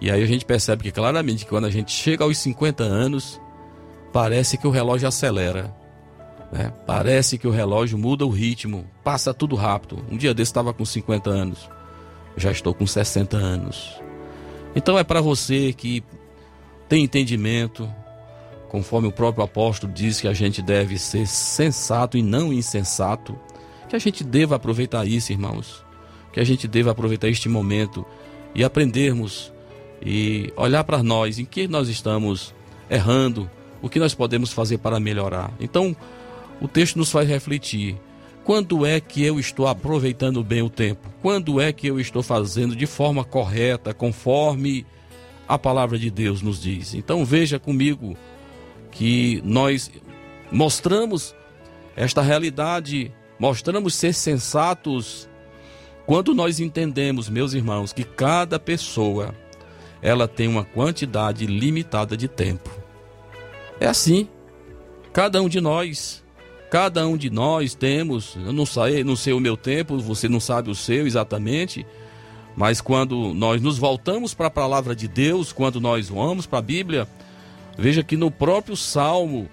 [0.00, 3.40] E aí a gente percebe que claramente que quando a gente chega aos 50 anos,
[4.12, 5.74] parece que o relógio acelera.
[6.52, 6.72] Né?
[6.86, 10.04] Parece que o relógio muda o ritmo, passa tudo rápido.
[10.08, 11.68] Um dia desse estava com 50 anos,
[12.36, 14.00] já estou com 60 anos.
[14.76, 16.04] Então é para você que
[16.88, 17.92] tem entendimento,
[18.68, 23.36] conforme o próprio apóstolo diz que a gente deve ser sensato e não insensato,
[23.88, 25.85] que a gente deva aproveitar isso, irmãos.
[26.36, 28.04] Que a gente deva aproveitar este momento
[28.54, 29.50] e aprendermos
[30.04, 32.54] e olhar para nós, em que nós estamos
[32.90, 35.50] errando, o que nós podemos fazer para melhorar.
[35.58, 35.96] Então,
[36.60, 37.96] o texto nos faz refletir.
[38.44, 41.08] Quando é que eu estou aproveitando bem o tempo?
[41.22, 44.84] Quando é que eu estou fazendo de forma correta, conforme
[45.48, 46.92] a palavra de Deus nos diz?
[46.92, 48.14] Então veja comigo
[48.90, 49.90] que nós
[50.52, 51.34] mostramos
[51.96, 55.30] esta realidade, mostramos ser sensatos
[56.06, 59.34] quando nós entendemos, meus irmãos, que cada pessoa
[60.00, 62.70] ela tem uma quantidade limitada de tempo.
[63.80, 64.28] É assim.
[65.12, 66.22] Cada um de nós,
[66.70, 70.38] cada um de nós temos, eu não sei, não sei o meu tempo, você não
[70.38, 71.86] sabe o seu exatamente,
[72.54, 76.62] mas quando nós nos voltamos para a palavra de Deus, quando nós vamos para a
[76.62, 77.08] Bíblia,
[77.78, 79.48] veja que no próprio Salmo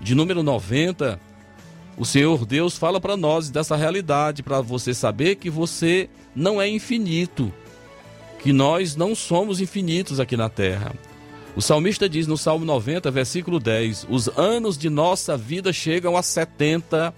[0.00, 1.20] de número 90,
[1.98, 6.68] o Senhor Deus fala para nós dessa realidade, para você saber que você não é
[6.68, 7.52] infinito,
[8.40, 10.94] que nós não somos infinitos aqui na terra.
[11.56, 16.22] O salmista diz no Salmo 90, versículo 10: Os anos de nossa vida chegam a
[16.22, 17.12] 70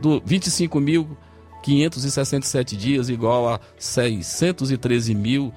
[0.01, 5.53] do 25.567 dias, igual a 613 mil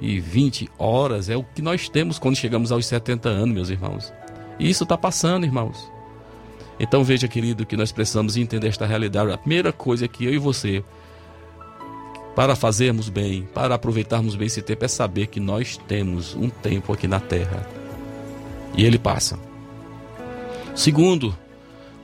[0.00, 4.12] e 20 horas é o que nós temos quando chegamos aos 70 anos, meus irmãos.
[4.58, 5.90] E isso está passando, irmãos.
[6.78, 9.32] Então veja, querido, que nós precisamos entender esta realidade.
[9.32, 10.82] A primeira coisa que eu e você,
[12.34, 16.92] para fazermos bem, para aproveitarmos bem esse tempo, é saber que nós temos um tempo
[16.92, 17.81] aqui na terra.
[18.76, 19.38] E ele passa.
[20.74, 21.36] Segundo,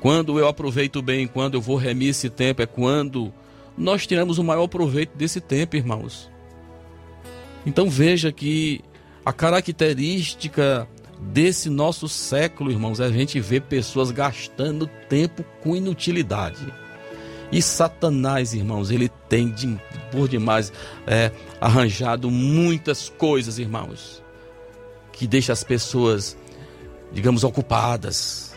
[0.00, 3.32] quando eu aproveito bem, quando eu vou remir esse tempo, é quando
[3.76, 6.30] nós tiramos o maior proveito desse tempo, irmãos.
[7.64, 8.80] Então veja que
[9.24, 10.88] a característica
[11.20, 16.72] desse nosso século, irmãos, é a gente ver pessoas gastando tempo com inutilidade.
[17.50, 19.78] E Satanás, irmãos, ele tem de,
[20.10, 20.72] por demais
[21.06, 24.22] é, arranjado muitas coisas, irmãos,
[25.12, 26.36] que deixa as pessoas,
[27.12, 28.52] digamos, ocupadas.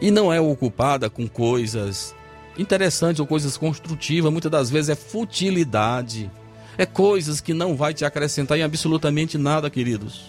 [0.00, 2.14] E não é ocupada com coisas
[2.58, 6.30] interessantes ou coisas construtivas, muitas das vezes é futilidade
[6.78, 10.24] é coisas que não vai te acrescentar em absolutamente nada, queridos.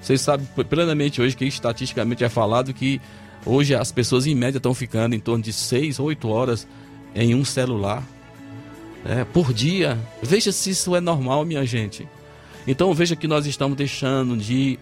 [0.00, 3.00] Vocês sabem plenamente hoje que estatisticamente é falado que
[3.44, 6.66] hoje as pessoas em média estão ficando em torno de 6 ou 8 horas
[7.14, 8.02] em um celular
[9.04, 9.98] é, por dia.
[10.22, 12.08] Veja se isso é normal, minha gente.
[12.66, 14.78] Então veja que nós estamos deixando de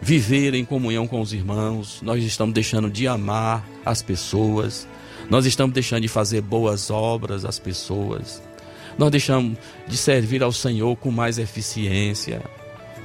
[0.00, 4.86] viver em comunhão com os irmãos, nós estamos deixando de amar as pessoas,
[5.30, 8.42] nós estamos deixando de fazer boas obras às pessoas
[8.98, 12.42] nós deixamos de servir ao Senhor com mais eficiência.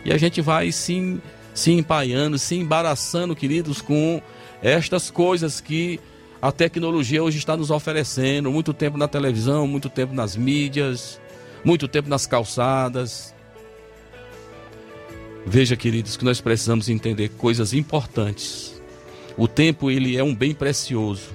[0.05, 1.19] E a gente vai se,
[1.53, 4.21] se empaiando, se embaraçando, queridos, com
[4.61, 5.99] estas coisas que
[6.41, 8.51] a tecnologia hoje está nos oferecendo.
[8.51, 11.19] Muito tempo na televisão, muito tempo nas mídias,
[11.63, 13.30] muito tempo nas calçadas.
[15.45, 18.79] Veja, queridos, que nós precisamos entender coisas importantes.
[19.37, 21.29] O tempo ele é um bem precioso.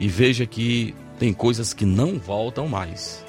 [0.00, 3.24] E veja que tem coisas que não voltam mais.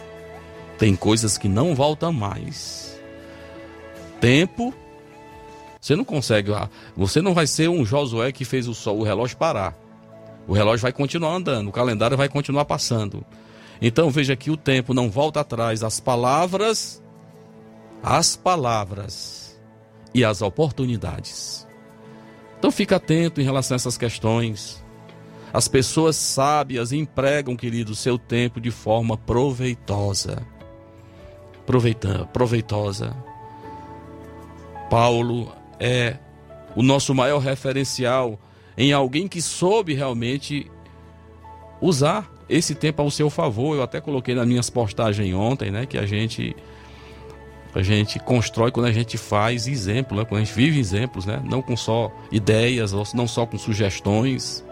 [0.77, 2.99] Tem coisas que não voltam mais.
[4.19, 4.73] Tempo,
[5.79, 6.51] você não consegue.
[6.51, 6.67] Ah,
[6.97, 9.77] você não vai ser um Josué que fez o, sol, o relógio parar.
[10.47, 13.23] O relógio vai continuar andando, o calendário vai continuar passando.
[13.81, 17.01] Então veja que o tempo não volta atrás, as palavras,
[18.01, 19.44] as palavras
[20.15, 21.67] e as oportunidades.
[22.57, 24.81] Então fica atento em relação a essas questões.
[25.53, 30.41] As pessoas sábias empregam, querido, seu tempo de forma proveitosa.
[31.65, 33.13] Proveita, proveitosa.
[34.89, 35.51] Paulo
[35.81, 36.17] é
[36.77, 38.39] o nosso maior referencial
[38.77, 40.71] em alguém que soube realmente
[41.81, 43.75] usar esse tempo ao seu favor.
[43.75, 46.55] Eu até coloquei nas minhas postagens ontem, né, que a gente
[47.75, 50.23] a gente constrói quando a gente faz exemplo, né?
[50.23, 51.41] quando a gente vive exemplos, né?
[51.43, 54.63] não com só ideias, não só com sugestões.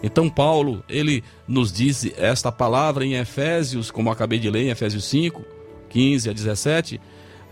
[0.00, 5.04] Então Paulo, ele nos diz esta palavra em Efésios, como acabei de ler em Efésios
[5.06, 5.44] 5,
[5.88, 7.00] 15 a 17,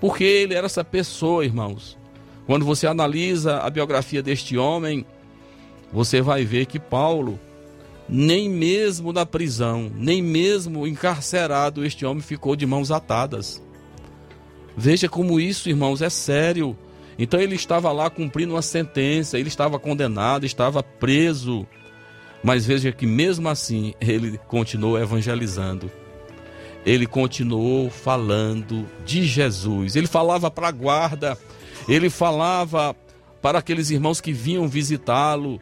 [0.01, 1.99] porque ele era essa pessoa, irmãos.
[2.47, 5.05] Quando você analisa a biografia deste homem,
[5.93, 7.41] você vai ver que Paulo,
[8.09, 13.63] nem mesmo na prisão, nem mesmo encarcerado, este homem ficou de mãos atadas.
[14.77, 16.77] Veja como isso, irmãos, é sério.
[17.19, 21.67] Então ele estava lá cumprindo uma sentença, ele estava condenado, estava preso.
[22.43, 25.91] Mas veja que mesmo assim ele continuou evangelizando.
[26.85, 29.97] Ele continuou falando de Jesus.
[29.97, 31.39] Ele falava para a guarda,
[31.89, 32.95] ele falava
[33.41, 35.61] para aqueles irmãos que vinham visitá-lo.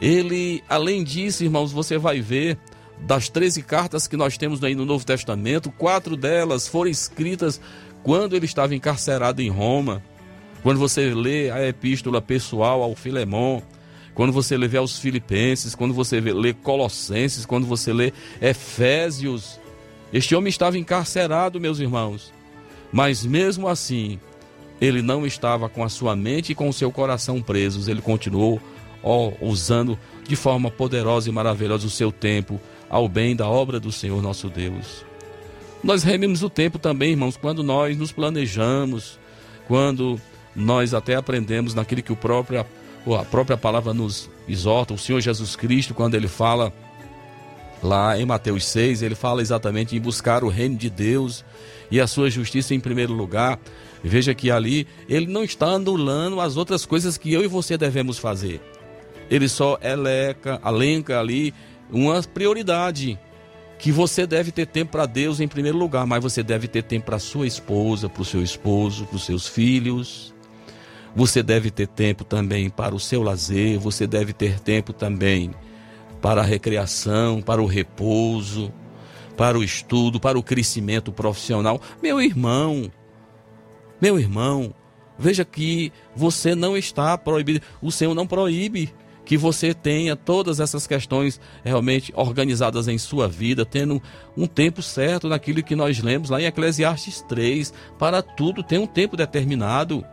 [0.00, 2.58] Ele, além disso, irmãos, você vai ver
[2.98, 7.60] das 13 cartas que nós temos aí no Novo Testamento, quatro delas foram escritas
[8.02, 10.02] quando ele estava encarcerado em Roma.
[10.62, 13.62] Quando você lê a epístola pessoal ao Filemão,
[14.14, 19.58] quando você lê aos Filipenses, quando você lê Colossenses, quando você lê Efésios,
[20.12, 22.32] este homem estava encarcerado, meus irmãos.
[22.92, 24.20] Mas mesmo assim,
[24.80, 28.60] ele não estava com a sua mente e com o seu coração presos, ele continuou
[29.02, 33.92] ó, usando de forma poderosa e maravilhosa o seu tempo ao bem da obra do
[33.92, 35.09] Senhor nosso Deus.
[35.82, 39.18] Nós remimos o tempo também, irmãos, quando nós nos planejamos,
[39.66, 40.20] quando
[40.54, 45.56] nós até aprendemos naquilo que o próprio, a própria palavra nos exorta, o Senhor Jesus
[45.56, 46.72] Cristo, quando ele fala
[47.82, 51.44] lá em Mateus 6, ele fala exatamente em buscar o reino de Deus
[51.90, 53.58] e a sua justiça em primeiro lugar.
[54.04, 58.18] Veja que ali ele não está anulando as outras coisas que eu e você devemos
[58.18, 58.60] fazer
[59.30, 61.54] ele só eleca, alenca ali
[61.90, 63.18] uma prioridade
[63.80, 67.06] que você deve ter tempo para Deus em primeiro lugar, mas você deve ter tempo
[67.06, 70.34] para sua esposa, para o seu esposo, para os seus filhos.
[71.16, 75.50] Você deve ter tempo também para o seu lazer, você deve ter tempo também
[76.20, 78.70] para a recreação, para o repouso,
[79.34, 81.80] para o estudo, para o crescimento profissional.
[82.02, 82.92] Meu irmão,
[83.98, 84.74] meu irmão,
[85.18, 88.92] veja que você não está proibido, o Senhor não proíbe
[89.30, 94.02] que você tenha todas essas questões realmente organizadas em sua vida, tendo
[94.36, 97.72] um tempo certo naquilo que nós lemos lá em Eclesiastes 3.
[97.96, 100.04] Para tudo tem um tempo determinado.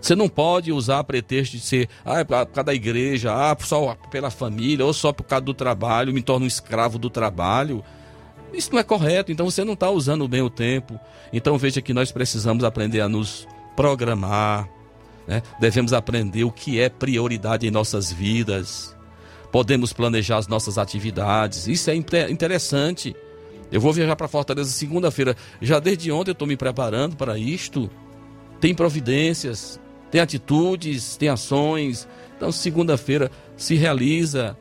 [0.00, 3.96] Você não pode usar pretexto de ser, ah, é por causa da igreja, ah, só
[4.10, 7.84] pela família, ou só por causa do trabalho, me torno um escravo do trabalho.
[8.52, 10.98] Isso não é correto, então você não está usando bem o tempo.
[11.32, 14.68] Então veja que nós precisamos aprender a nos programar,
[15.26, 15.42] né?
[15.60, 18.96] Devemos aprender o que é prioridade em nossas vidas.
[19.50, 21.68] Podemos planejar as nossas atividades.
[21.68, 23.14] Isso é interessante.
[23.70, 25.36] Eu vou viajar para Fortaleza segunda-feira.
[25.60, 27.90] Já desde ontem eu estou me preparando para isto.
[28.60, 32.08] Tem providências, tem atitudes, tem ações.
[32.36, 34.56] Então, segunda-feira se realiza.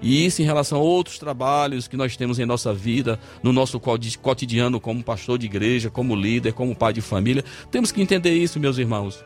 [0.00, 3.80] E isso em relação a outros trabalhos que nós temos em nossa vida, no nosso
[4.22, 7.44] cotidiano, como pastor de igreja, como líder, como pai de família.
[7.70, 9.24] Temos que entender isso, meus irmãos.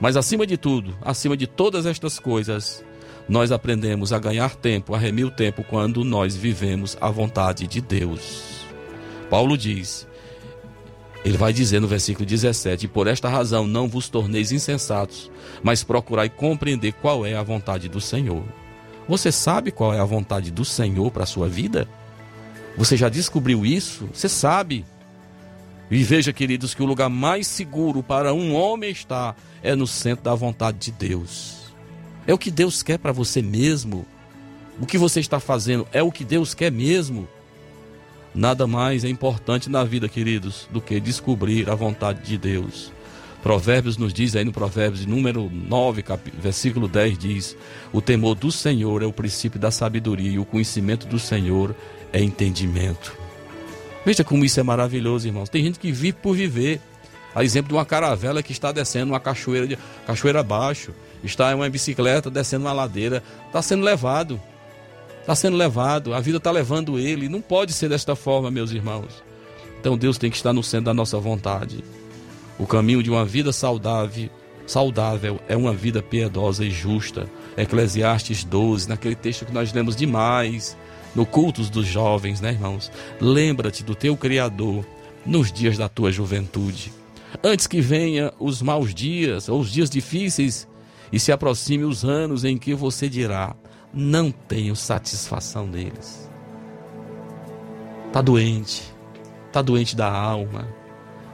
[0.00, 2.84] Mas acima de tudo, acima de todas estas coisas,
[3.28, 7.80] nós aprendemos a ganhar tempo, a remir o tempo quando nós vivemos a vontade de
[7.80, 8.64] Deus.
[9.28, 10.06] Paulo diz,
[11.24, 15.30] ele vai dizer no versículo 17: Por esta razão não vos torneis insensatos,
[15.62, 18.44] mas procurai compreender qual é a vontade do Senhor.
[19.08, 21.88] Você sabe qual é a vontade do Senhor para a sua vida?
[22.76, 24.08] Você já descobriu isso?
[24.12, 24.84] Você sabe?
[25.90, 30.24] E veja, queridos, que o lugar mais seguro para um homem estar é no centro
[30.24, 31.72] da vontade de Deus.
[32.26, 34.06] É o que Deus quer para você mesmo.
[34.80, 37.26] O que você está fazendo é o que Deus quer mesmo.
[38.34, 42.92] Nada mais é importante na vida, queridos, do que descobrir a vontade de Deus.
[43.42, 46.30] Provérbios nos diz aí no Provérbios número 9, cap...
[46.38, 47.56] versículo 10 diz:
[47.92, 51.74] O temor do Senhor é o princípio da sabedoria e o conhecimento do Senhor
[52.12, 53.27] é entendimento.
[54.08, 55.50] Veja como isso é maravilhoso, irmãos.
[55.50, 56.80] Tem gente que vive por viver.
[57.34, 61.54] A exemplo de uma caravela que está descendo uma cachoeira, de, cachoeira abaixo, está em
[61.54, 64.40] uma bicicleta descendo uma ladeira, está sendo levado.
[65.20, 67.28] Está sendo levado, a vida está levando ele.
[67.28, 69.22] Não pode ser desta forma, meus irmãos.
[69.78, 71.84] Então Deus tem que estar no centro da nossa vontade.
[72.58, 74.30] O caminho de uma vida saudável,
[74.66, 77.28] saudável é uma vida piedosa e justa.
[77.58, 80.78] Eclesiastes 12, naquele texto que nós lemos demais
[81.18, 82.92] no cultos dos jovens, né, irmãos?
[83.20, 84.86] Lembra-te do teu Criador
[85.26, 86.92] nos dias da tua juventude.
[87.42, 90.68] Antes que venha os maus dias ou os dias difíceis
[91.12, 93.56] e se aproxime os anos em que você dirá:
[93.92, 96.30] não tenho satisfação neles.
[98.06, 98.84] Está doente,
[99.48, 100.68] está doente da alma.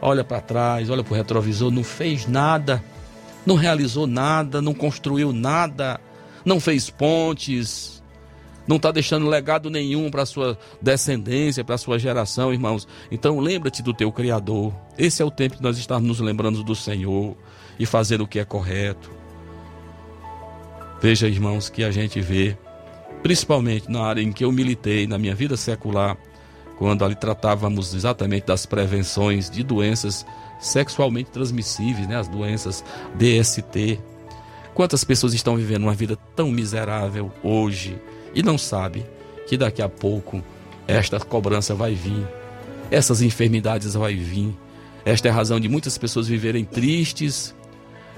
[0.00, 2.82] Olha para trás, olha para o retrovisor, não fez nada,
[3.44, 6.00] não realizou nada, não construiu nada,
[6.42, 7.93] não fez pontes,
[8.66, 12.88] não está deixando legado nenhum para sua descendência, para sua geração, irmãos.
[13.10, 14.72] Então lembra-te do teu Criador.
[14.96, 17.36] Esse é o tempo de nós estarmos nos lembrando do Senhor
[17.78, 19.10] e fazer o que é correto.
[21.00, 22.56] Veja, irmãos, que a gente vê,
[23.22, 26.16] principalmente na área em que eu militei, na minha vida secular,
[26.78, 30.24] quando ali tratávamos exatamente das prevenções de doenças
[30.58, 32.84] sexualmente transmissíveis, né, as doenças
[33.14, 34.00] DST.
[34.72, 38.00] Quantas pessoas estão vivendo uma vida tão miserável hoje?
[38.34, 39.04] E não sabe
[39.46, 40.42] que daqui a pouco
[40.86, 42.26] esta cobrança vai vir,
[42.90, 44.54] essas enfermidades vai vir.
[45.04, 47.54] Esta é a razão de muitas pessoas viverem tristes,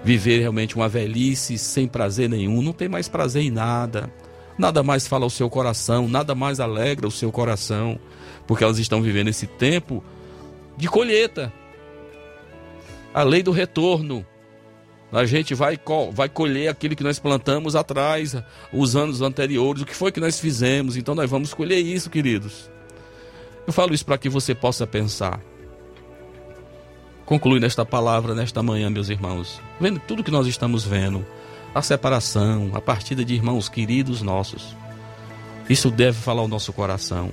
[0.05, 4.11] viver realmente uma velhice sem prazer nenhum, não tem mais prazer em nada.
[4.57, 7.99] Nada mais fala ao seu coração, nada mais alegra o seu coração,
[8.47, 10.03] porque elas estão vivendo esse tempo
[10.77, 11.53] de colheita.
[13.12, 14.25] A lei do retorno,
[15.12, 15.78] a gente vai,
[16.12, 18.36] vai colher aquilo que nós plantamos atrás,
[18.72, 20.96] os anos anteriores, o que foi que nós fizemos.
[20.96, 22.70] Então nós vamos colher isso, queridos.
[23.66, 25.40] Eu falo isso para que você possa pensar.
[27.24, 29.61] Conclui nesta palavra, nesta manhã, meus irmãos.
[29.80, 31.24] Vendo tudo que nós estamos vendo,
[31.74, 34.76] a separação, a partida de irmãos queridos nossos.
[35.68, 37.30] Isso deve falar ao nosso coração.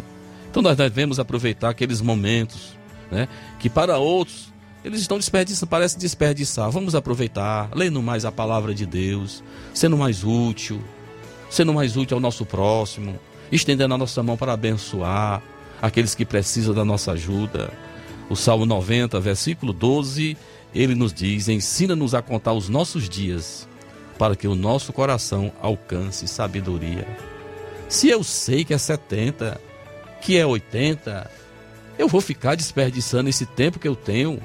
[0.50, 2.78] Então nós devemos aproveitar aqueles momentos,
[3.12, 3.28] né,
[3.60, 4.53] que para outros
[4.84, 6.70] eles estão desperdiçando, parece desperdiçar.
[6.70, 10.82] Vamos aproveitar, lendo mais a palavra de Deus, sendo mais útil,
[11.50, 13.18] sendo mais útil ao nosso próximo,
[13.52, 15.42] estendendo a nossa mão para abençoar
[15.82, 17.72] aqueles que precisam da nossa ajuda.
[18.30, 20.36] O Salmo 90, versículo 12,
[20.76, 23.68] ele nos diz: Ensina-nos a contar os nossos dias,
[24.18, 27.08] para que o nosso coração alcance sabedoria.
[27.88, 29.62] Se eu sei que é 70,
[30.22, 31.30] que é 80,
[31.98, 34.40] eu vou ficar desperdiçando esse tempo que eu tenho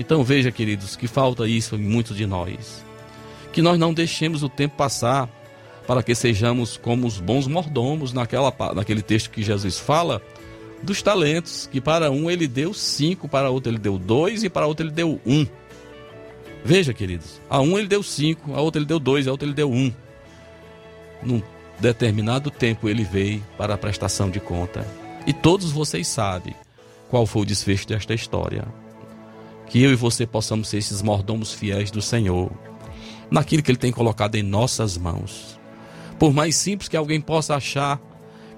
[0.00, 2.82] então veja, queridos, que falta isso em muitos de nós.
[3.52, 5.28] Que nós não deixemos o tempo passar
[5.86, 10.22] para que sejamos como os bons mordomos naquela, naquele texto que Jesus fala
[10.82, 14.66] dos talentos, que para um ele deu cinco, para outro ele deu dois e para
[14.66, 15.46] outro ele deu um.
[16.64, 19.54] Veja, queridos, a um ele deu cinco, a outro ele deu dois, a outro ele
[19.54, 19.92] deu um.
[21.22, 21.42] Num
[21.78, 24.86] determinado tempo ele veio para a prestação de conta.
[25.26, 26.54] E todos vocês sabem
[27.10, 28.79] qual foi o desfecho desta história
[29.70, 32.50] que eu e você possamos ser esses mordomos fiéis do Senhor,
[33.30, 35.58] naquilo que Ele tem colocado em nossas mãos.
[36.18, 38.00] Por mais simples que alguém possa achar,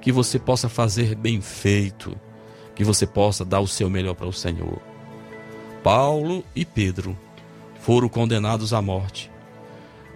[0.00, 2.18] que você possa fazer bem feito,
[2.74, 4.80] que você possa dar o seu melhor para o Senhor.
[5.82, 7.16] Paulo e Pedro
[7.78, 9.30] foram condenados à morte.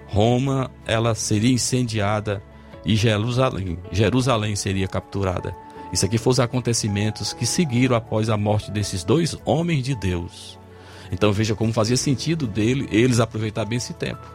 [0.06, 2.42] Roma, ela seria incendiada
[2.86, 5.54] e Jerusalém, Jerusalém seria capturada.
[5.92, 10.58] Isso aqui foram os acontecimentos que seguiram após a morte desses dois homens de Deus.
[11.10, 14.26] Então veja como fazia sentido dele eles aproveitar bem esse tempo.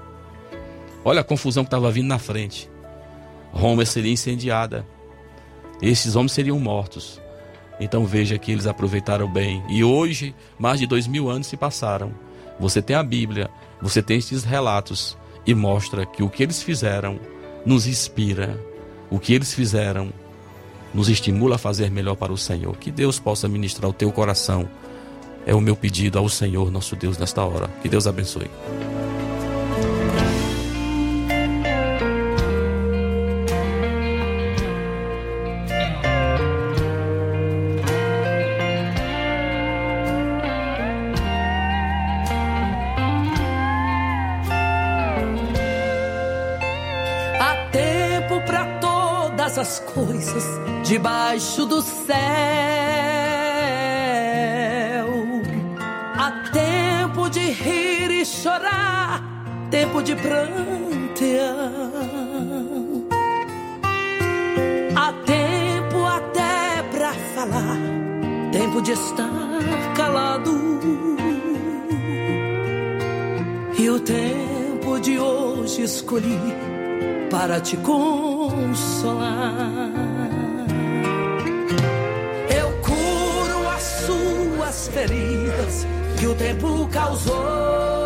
[1.03, 2.69] Olha a confusão que estava vindo na frente.
[3.51, 4.85] Roma seria incendiada.
[5.81, 7.19] Esses homens seriam mortos.
[7.79, 9.63] Então veja que eles aproveitaram bem.
[9.67, 12.13] E hoje, mais de dois mil anos se passaram.
[12.59, 13.49] Você tem a Bíblia,
[13.81, 17.19] você tem esses relatos e mostra que o que eles fizeram
[17.65, 18.59] nos inspira.
[19.09, 20.13] O que eles fizeram
[20.93, 22.77] nos estimula a fazer melhor para o Senhor.
[22.77, 24.69] Que Deus possa ministrar o teu coração
[25.45, 27.69] é o meu pedido ao Senhor nosso Deus nesta hora.
[27.81, 28.49] Que Deus abençoe.
[49.93, 50.43] Coisas
[50.83, 53.10] debaixo do céu
[59.71, 61.55] tempo de prantear.
[64.95, 67.79] Há tempo até pra falar,
[68.51, 69.29] tempo de estar
[69.95, 70.51] calado.
[73.79, 76.39] E o tempo de hoje escolhi
[77.31, 78.29] para te consolar.
[82.59, 85.87] Eu curo as suas feridas
[86.19, 88.00] que o tempo causou.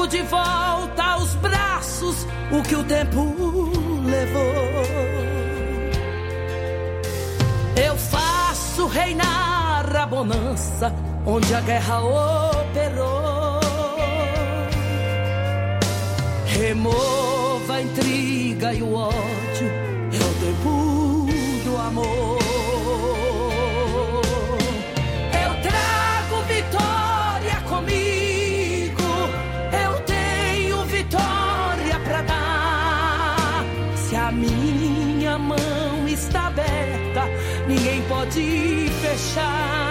[0.00, 3.34] Trago de volta aos braços o que o tempo
[4.04, 4.44] levou.
[7.76, 10.94] Eu faço reinar a bonança
[11.26, 13.60] onde a guerra operou.
[16.46, 19.68] Remova a intriga e o ódio,
[20.12, 21.26] é o tempo
[21.64, 22.29] do amor.
[39.34, 39.89] Pode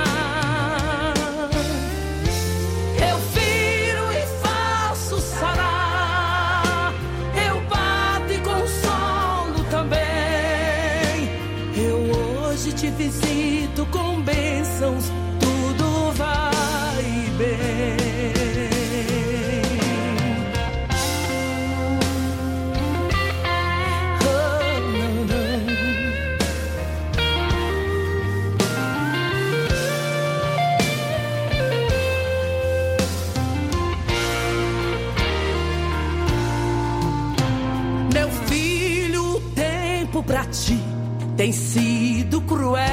[41.50, 42.86] tem sido cruel.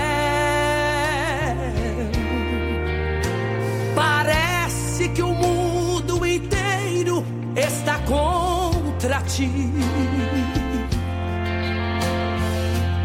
[3.94, 7.22] Parece que o mundo inteiro
[7.54, 9.50] está contra ti.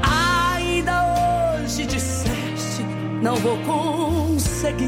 [0.01, 2.83] Ainda hoje disseste,
[3.21, 4.87] não vou conseguir.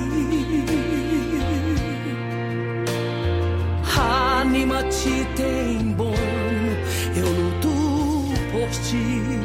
[4.40, 6.14] Anima-te, tem bom,
[7.16, 7.70] eu luto
[8.52, 9.43] por ti.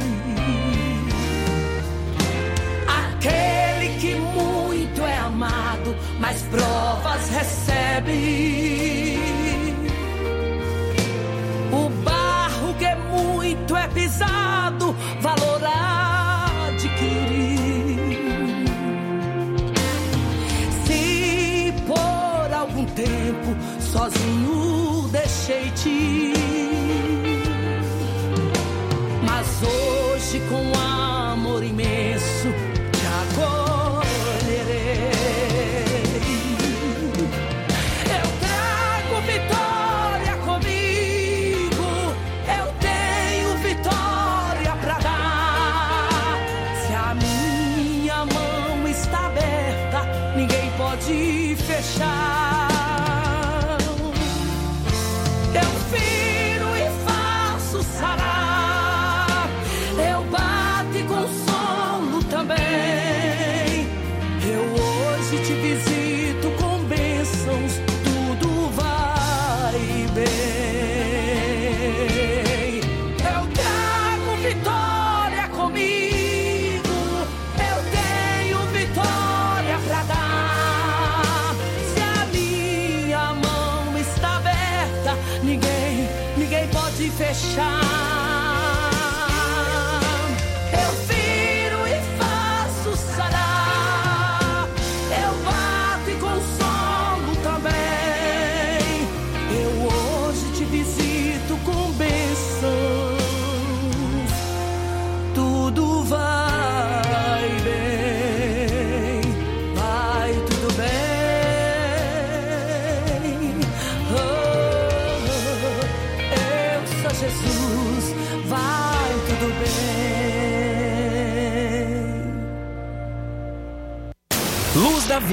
[25.48, 26.32] Deixei-te.
[29.24, 30.87] Mas hoje, com amor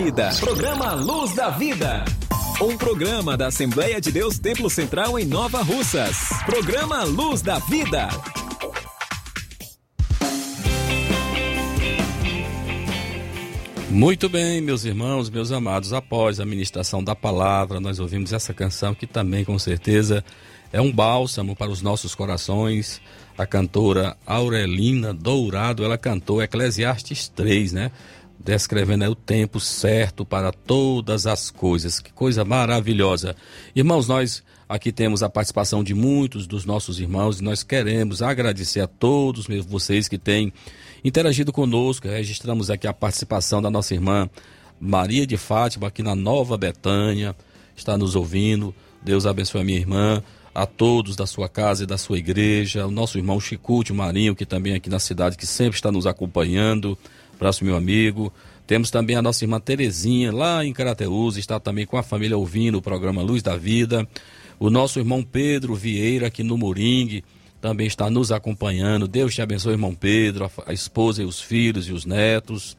[0.06, 0.30] Vida.
[0.40, 2.06] Programa Luz da Vida.
[2.62, 6.30] Um programa da Assembleia de Deus Templo Central em Nova Russas.
[6.46, 8.08] Programa Luz da Vida.
[13.90, 18.94] Muito bem, meus irmãos, meus amados, após a ministração da palavra, nós ouvimos essa canção
[18.94, 20.24] que também, com certeza,
[20.72, 23.02] é um bálsamo para os nossos corações.
[23.36, 27.92] A cantora Aurelina Dourado, ela cantou Eclesiastes 3, né?
[28.46, 32.00] Descrevendo aí o tempo certo para todas as coisas.
[32.00, 33.36] Que coisa maravilhosa.
[33.76, 38.82] Irmãos, nós aqui temos a participação de muitos dos nossos irmãos e nós queremos agradecer
[38.82, 40.54] a todos vocês que têm
[41.04, 42.08] interagido conosco.
[42.08, 44.30] Registramos aqui a participação da nossa irmã
[44.80, 47.36] Maria de Fátima, aqui na Nova Betânia,
[47.76, 48.76] está nos ouvindo.
[49.02, 50.22] Deus abençoe a minha irmã.
[50.54, 54.46] a todos da sua casa e da sua igreja, o nosso irmão Chicute Marinho, que
[54.46, 56.98] também é aqui na cidade, que sempre está nos acompanhando.
[57.36, 58.32] Abraço, meu amigo.
[58.66, 62.78] Temos também a nossa irmã Terezinha, lá em Carateús, está também com a família ouvindo
[62.78, 64.08] o programa Luz da Vida.
[64.58, 67.24] O nosso irmão Pedro Vieira, aqui no Moringue,
[67.62, 69.08] também está nos acompanhando.
[69.08, 72.78] Deus te abençoe, irmão Pedro, a, esposa e os filhos e os netos.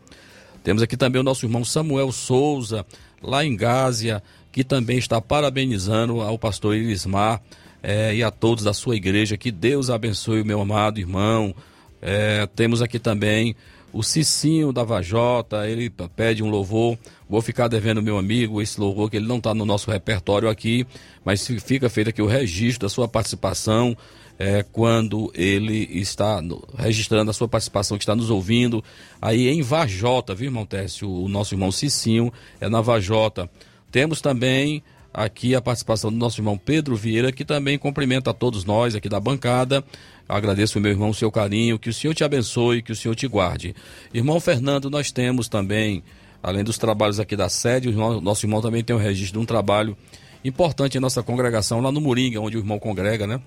[0.64, 2.84] Temos aqui também o nosso irmão Samuel Souza,
[3.22, 7.40] lá em Gásia, que também está parabenizando ao pastor Irismar
[7.82, 9.36] é, e a todos da sua igreja.
[9.36, 11.54] Que Deus abençoe o meu amado irmão.
[12.02, 13.54] É, temos aqui também
[13.96, 16.98] o Cicinho da Vajota, ele pede um louvor.
[17.26, 20.86] Vou ficar devendo meu amigo esse louvor, que ele não está no nosso repertório aqui,
[21.24, 23.96] mas fica feito aqui o registro da sua participação.
[24.38, 28.84] É, quando ele está no, registrando a sua participação, que está nos ouvindo,
[29.20, 31.10] aí em Vajota, viu, irmão Técio?
[31.10, 32.30] O nosso irmão Cicinho
[32.60, 33.48] é na Vajota.
[33.90, 34.82] Temos também
[35.16, 39.08] aqui a participação do nosso irmão Pedro Vieira, que também cumprimenta a todos nós aqui
[39.08, 39.82] da bancada.
[40.28, 43.26] Agradeço, meu irmão, o seu carinho, que o Senhor te abençoe, que o Senhor te
[43.26, 43.74] guarde.
[44.12, 46.04] Irmão Fernando, nós temos também,
[46.42, 49.42] além dos trabalhos aqui da sede, o nosso irmão também tem o um registro de
[49.42, 49.96] um trabalho
[50.44, 53.40] importante em nossa congregação, lá no Moringa, onde o irmão congrega, né?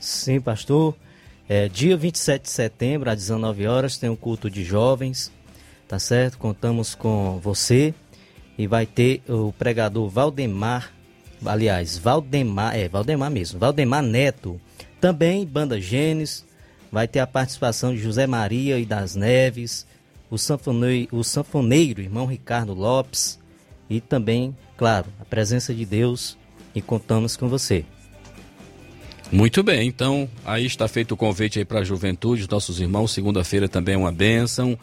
[0.00, 0.96] Sim, pastor.
[1.46, 5.30] É, dia 27 de setembro, às 19 horas, tem um culto de jovens,
[5.86, 6.38] tá certo?
[6.38, 7.92] Contamos com você
[8.56, 10.92] e vai ter o pregador Valdemar,
[11.44, 14.60] aliás, Valdemar, é, Valdemar mesmo, Valdemar Neto.
[15.00, 16.44] Também Banda Gênesis,
[16.92, 19.86] vai ter a participação de José Maria e das Neves,
[20.30, 23.38] o sanfoneiro, o sanfoneiro irmão Ricardo Lopes
[23.88, 26.36] e também, claro, a presença de Deus
[26.74, 27.84] e contamos com você.
[29.32, 33.12] Muito bem, então aí está feito o convite aí para a juventude, os nossos irmãos.
[33.12, 34.76] Segunda-feira também é uma bênção.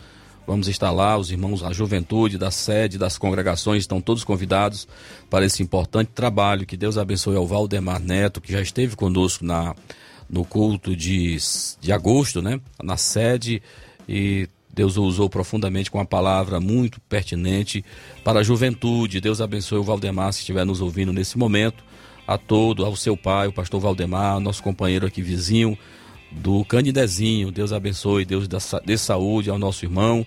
[0.48, 4.88] Vamos estar lá, os irmãos, a juventude da sede, das congregações, estão todos convidados
[5.30, 6.66] para esse importante trabalho.
[6.66, 9.76] Que Deus abençoe ao Valdemar Neto, que já esteve conosco na,
[10.30, 11.36] no culto de,
[11.82, 12.62] de agosto, né?
[12.82, 13.62] Na sede,
[14.08, 17.84] e Deus o usou profundamente com uma palavra muito pertinente
[18.24, 19.20] para a juventude.
[19.20, 21.84] Deus abençoe o Valdemar, se estiver nos ouvindo nesse momento.
[22.26, 25.78] A todo, ao seu pai, o pastor Valdemar, nosso companheiro aqui vizinho
[26.32, 27.52] do Candidezinho.
[27.52, 28.48] Deus abençoe, Deus
[28.86, 30.26] dê saúde ao nosso irmão,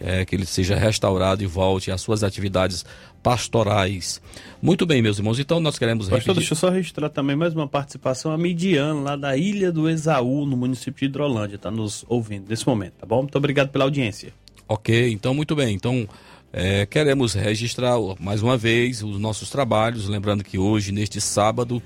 [0.00, 2.84] é, que ele seja restaurado e volte às suas atividades
[3.22, 4.20] pastorais.
[4.62, 7.66] Muito bem, meus irmãos, então nós queremos Pastor, deixa eu só registrar também mais uma
[7.66, 12.48] participação, a Midian, lá da Ilha do Exaú, no município de Hidrolândia, está nos ouvindo
[12.48, 13.22] nesse momento, tá bom?
[13.22, 14.32] Muito obrigado pela audiência.
[14.68, 16.08] Ok, então muito bem, então
[16.52, 21.82] é, queremos registrar mais uma vez os nossos trabalhos, lembrando que hoje, neste sábado,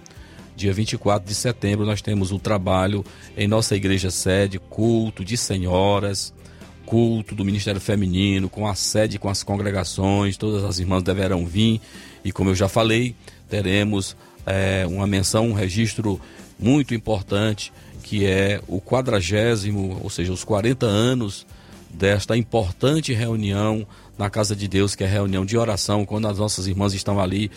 [0.57, 3.05] dia 24 de setembro, nós temos um trabalho
[3.37, 6.33] em nossa igreja sede, culto de senhoras,
[6.85, 11.81] culto do Ministério Feminino, com a sede, com as congregações, todas as irmãs deverão vir.
[12.25, 13.15] E como eu já falei,
[13.49, 16.21] teremos é, uma menção, um registro
[16.59, 17.73] muito importante,
[18.03, 21.47] que é o quadragésimo, ou seja, os 40 anos
[21.89, 23.87] desta importante reunião
[24.17, 27.21] na Casa de Deus, que é a reunião de oração, quando as nossas irmãs estão
[27.21, 27.51] ali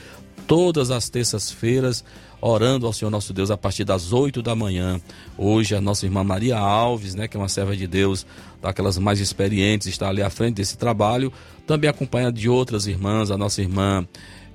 [0.47, 2.03] todas as terças-feiras
[2.47, 5.01] orando ao Senhor nosso Deus a partir das 8 da manhã.
[5.37, 8.25] Hoje a nossa irmã Maria Alves, né, que é uma serva de Deus,
[8.61, 11.33] daquelas mais experientes, está ali à frente desse trabalho,
[11.65, 14.07] também acompanhada de outras irmãs, a nossa irmã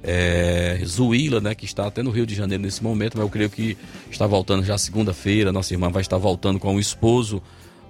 [0.04, 3.50] é, Zuíla, né, que está até no Rio de Janeiro nesse momento, mas eu creio
[3.50, 3.76] que
[4.08, 7.42] está voltando já segunda-feira, nossa irmã vai estar voltando com o esposo,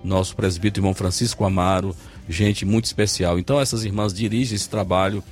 [0.02, 1.94] nosso presbítero irmão Francisco Amaro,
[2.26, 3.38] gente muito especial.
[3.38, 5.22] Então essas irmãs dirigem esse trabalho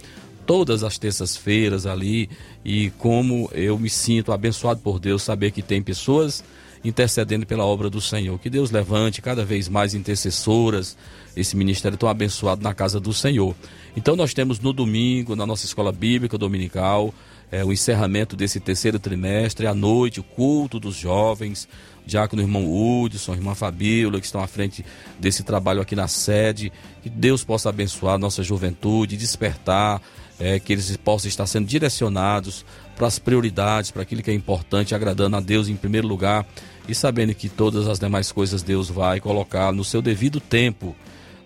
[0.48, 2.30] todas as terças-feiras ali
[2.64, 6.42] e como eu me sinto abençoado por Deus saber que tem pessoas
[6.82, 8.38] intercedendo pela obra do Senhor.
[8.38, 10.96] Que Deus levante cada vez mais intercessoras,
[11.36, 13.54] esse ministério tão abençoado na casa do Senhor.
[13.94, 17.12] Então nós temos no domingo, na nossa escola bíblica dominical,
[17.52, 21.68] é, o encerramento desse terceiro trimestre, à noite, o culto dos jovens,
[22.06, 24.82] diácono irmão Hudson, irmã Fabíola, que estão à frente
[25.20, 26.72] desse trabalho aqui na sede.
[27.02, 30.00] Que Deus possa abençoar a nossa juventude, despertar
[30.40, 32.64] é, que eles possam estar sendo direcionados
[32.96, 36.46] para as prioridades, para aquilo que é importante, agradando a Deus em primeiro lugar
[36.88, 40.96] e sabendo que todas as demais coisas Deus vai colocar no seu devido tempo.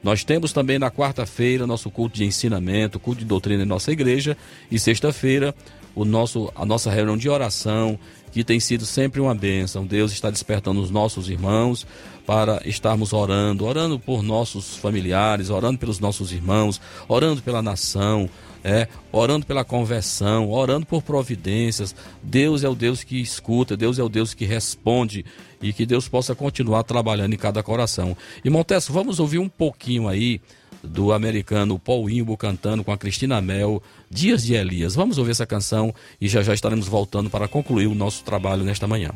[0.03, 4.36] Nós temos também na quarta-feira nosso culto de ensinamento, culto de doutrina em nossa igreja
[4.70, 5.55] e sexta-feira
[5.95, 7.99] o nosso, a nossa reunião de oração,
[8.32, 9.84] que tem sido sempre uma bênção.
[9.84, 11.86] Deus está despertando os nossos irmãos
[12.26, 18.28] para estarmos orando, orando por nossos familiares, orando pelos nossos irmãos, orando pela nação,
[18.64, 21.94] é, orando pela conversão, orando por providências.
[22.22, 25.24] Deus é o Deus que escuta, Deus é o Deus que responde
[25.60, 28.16] e que Deus possa continuar trabalhando em cada coração.
[28.44, 30.40] E Montesso, vamos ouvir um pouquinho aí
[30.82, 34.94] do americano Paul Imbo cantando com a Cristina Mel, Dias de Elias.
[34.94, 38.88] Vamos ouvir essa canção e já já estaremos voltando para concluir o nosso trabalho nesta
[38.88, 39.10] manhã.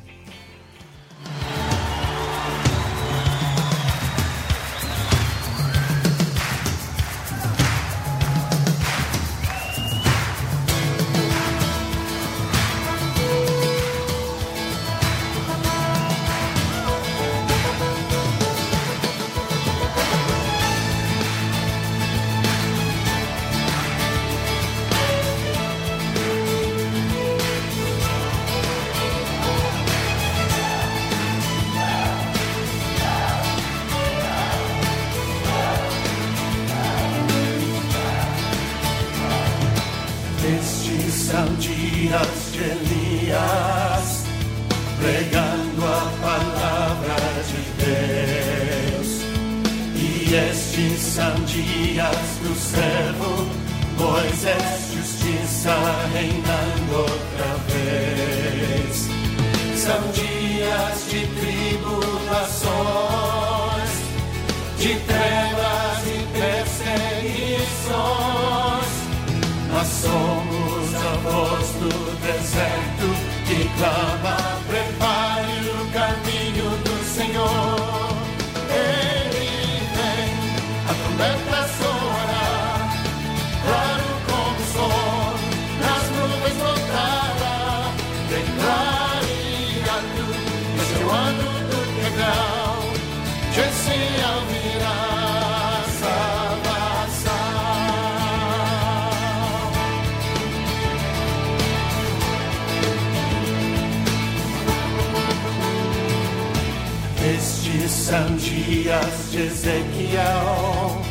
[108.07, 111.02] São dias de Ezequiel,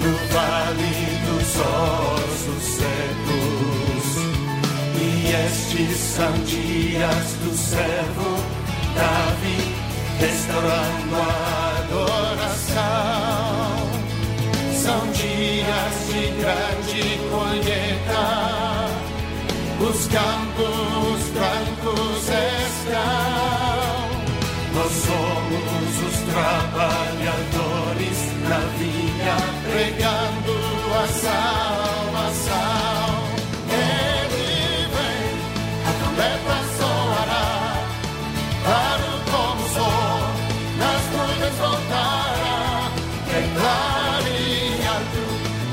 [0.00, 4.06] no vale dos ossos secos.
[5.00, 5.04] E
[5.46, 8.42] estes são dias do servo
[8.96, 9.60] Davi,
[10.18, 11.22] restaurando a
[11.84, 12.86] adoração.
[14.74, 18.26] São dias de grande colheita,
[19.78, 23.85] os campos brancos estão.
[24.76, 29.36] Nós somos os trabalhadores na vinha,
[29.72, 30.54] pregando
[30.92, 32.52] a salvação.
[33.72, 35.28] Ele vem,
[35.82, 37.48] a trombeta soará,
[38.64, 40.20] claro como o sol,
[40.76, 42.92] nas nuvens voltará.
[43.32, 44.40] Declare
[44.94, 45.24] alto,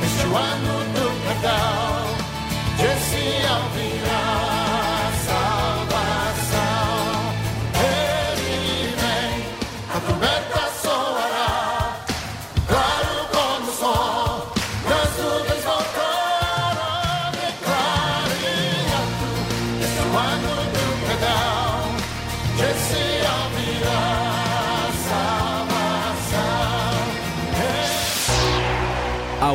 [0.05, 1.92] este ano do perdão,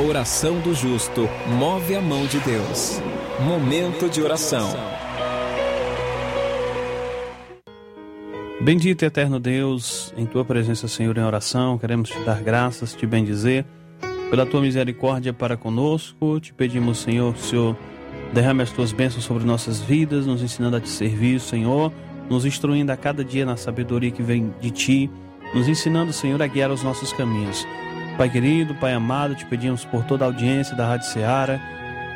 [0.09, 1.29] oração do justo
[1.59, 2.99] move a mão de Deus.
[3.41, 4.67] Momento de oração.
[8.59, 13.07] Bendito e eterno Deus, em tua presença, Senhor, em oração, queremos te dar graças, te
[13.07, 13.67] bendizer
[14.31, 16.41] pela tua misericórdia para conosco.
[16.41, 17.77] Te pedimos, Senhor, que o Senhor
[18.33, 21.93] derrame as tuas bênçãos sobre nossas vidas, nos ensinando a te servir, Senhor,
[22.31, 25.11] nos instruindo a cada dia na sabedoria que vem de ti,
[25.55, 27.67] nos ensinando, Senhor, a guiar os nossos caminhos.
[28.19, 31.61] Pai querido, Pai amado, te pedimos por toda a audiência da Rádio Ceará,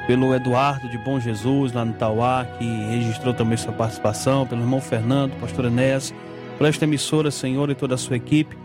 [0.04, 4.80] pelo Eduardo de Bom Jesus, lá no Tauá, que registrou também sua participação, pelo irmão
[4.80, 6.12] Fernando, pastor Enéas,
[6.58, 8.58] por esta emissora, Senhor, e toda a sua equipe,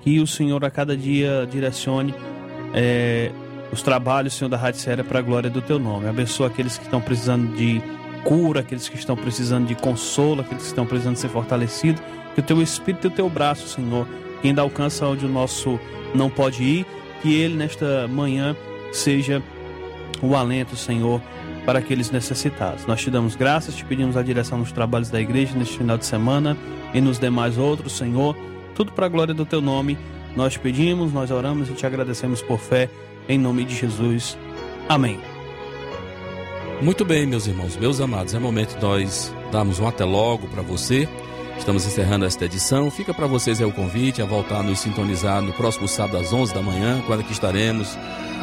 [0.00, 2.14] que o Senhor a cada dia direcione
[2.72, 3.30] eh,
[3.70, 6.08] os trabalhos, Senhor, da Rádio Séria para a glória do Teu nome.
[6.08, 7.82] Abençoa aqueles que estão precisando de
[8.24, 12.02] cura, aqueles que estão precisando de consolo, aqueles que estão precisando ser fortalecidos,
[12.34, 14.08] que o Teu Espírito e o Teu braço, Senhor,
[14.48, 15.78] ainda alcança onde o nosso
[16.14, 16.86] não pode ir,
[17.22, 18.56] que Ele, nesta manhã,
[18.92, 19.42] seja
[20.22, 21.20] o alento, Senhor,
[21.64, 22.86] para aqueles necessitados.
[22.86, 26.06] Nós te damos graças, te pedimos a direção nos trabalhos da igreja neste final de
[26.06, 26.56] semana
[26.92, 28.36] e nos demais outros, Senhor,
[28.74, 29.98] tudo para a glória do teu nome.
[30.36, 32.88] Nós pedimos, nós oramos e te agradecemos por fé,
[33.28, 34.36] em nome de Jesus.
[34.88, 35.18] Amém.
[36.80, 40.62] Muito bem, meus irmãos, meus amados, é momento de nós darmos um até logo para
[40.62, 41.08] você.
[41.62, 42.90] Estamos encerrando esta edição.
[42.90, 46.32] Fica para vocês aí o convite a voltar a nos sintonizar no próximo sábado às
[46.32, 47.96] 11 da manhã, quando aqui estaremos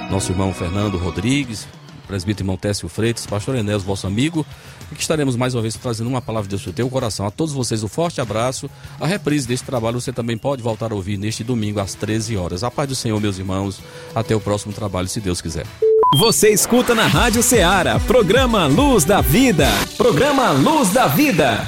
[0.10, 1.68] nosso irmão Fernando Rodrigues,
[2.08, 4.46] presbítero irmão Técio Freitas, pastor Enéas, vosso amigo,
[4.90, 7.26] e que estaremos mais uma vez trazendo uma palavra de Deus no teu coração.
[7.26, 8.70] A todos vocês, um forte abraço.
[9.02, 12.64] A reprise deste trabalho você também pode voltar a ouvir neste domingo às 13 horas.
[12.64, 13.82] A paz do Senhor, meus irmãos.
[14.16, 15.66] Até o próximo trabalho, se Deus quiser.
[16.18, 19.68] Você escuta na Rádio Ceará, programa Luz da Vida.
[19.98, 21.68] Programa Luz da Vida.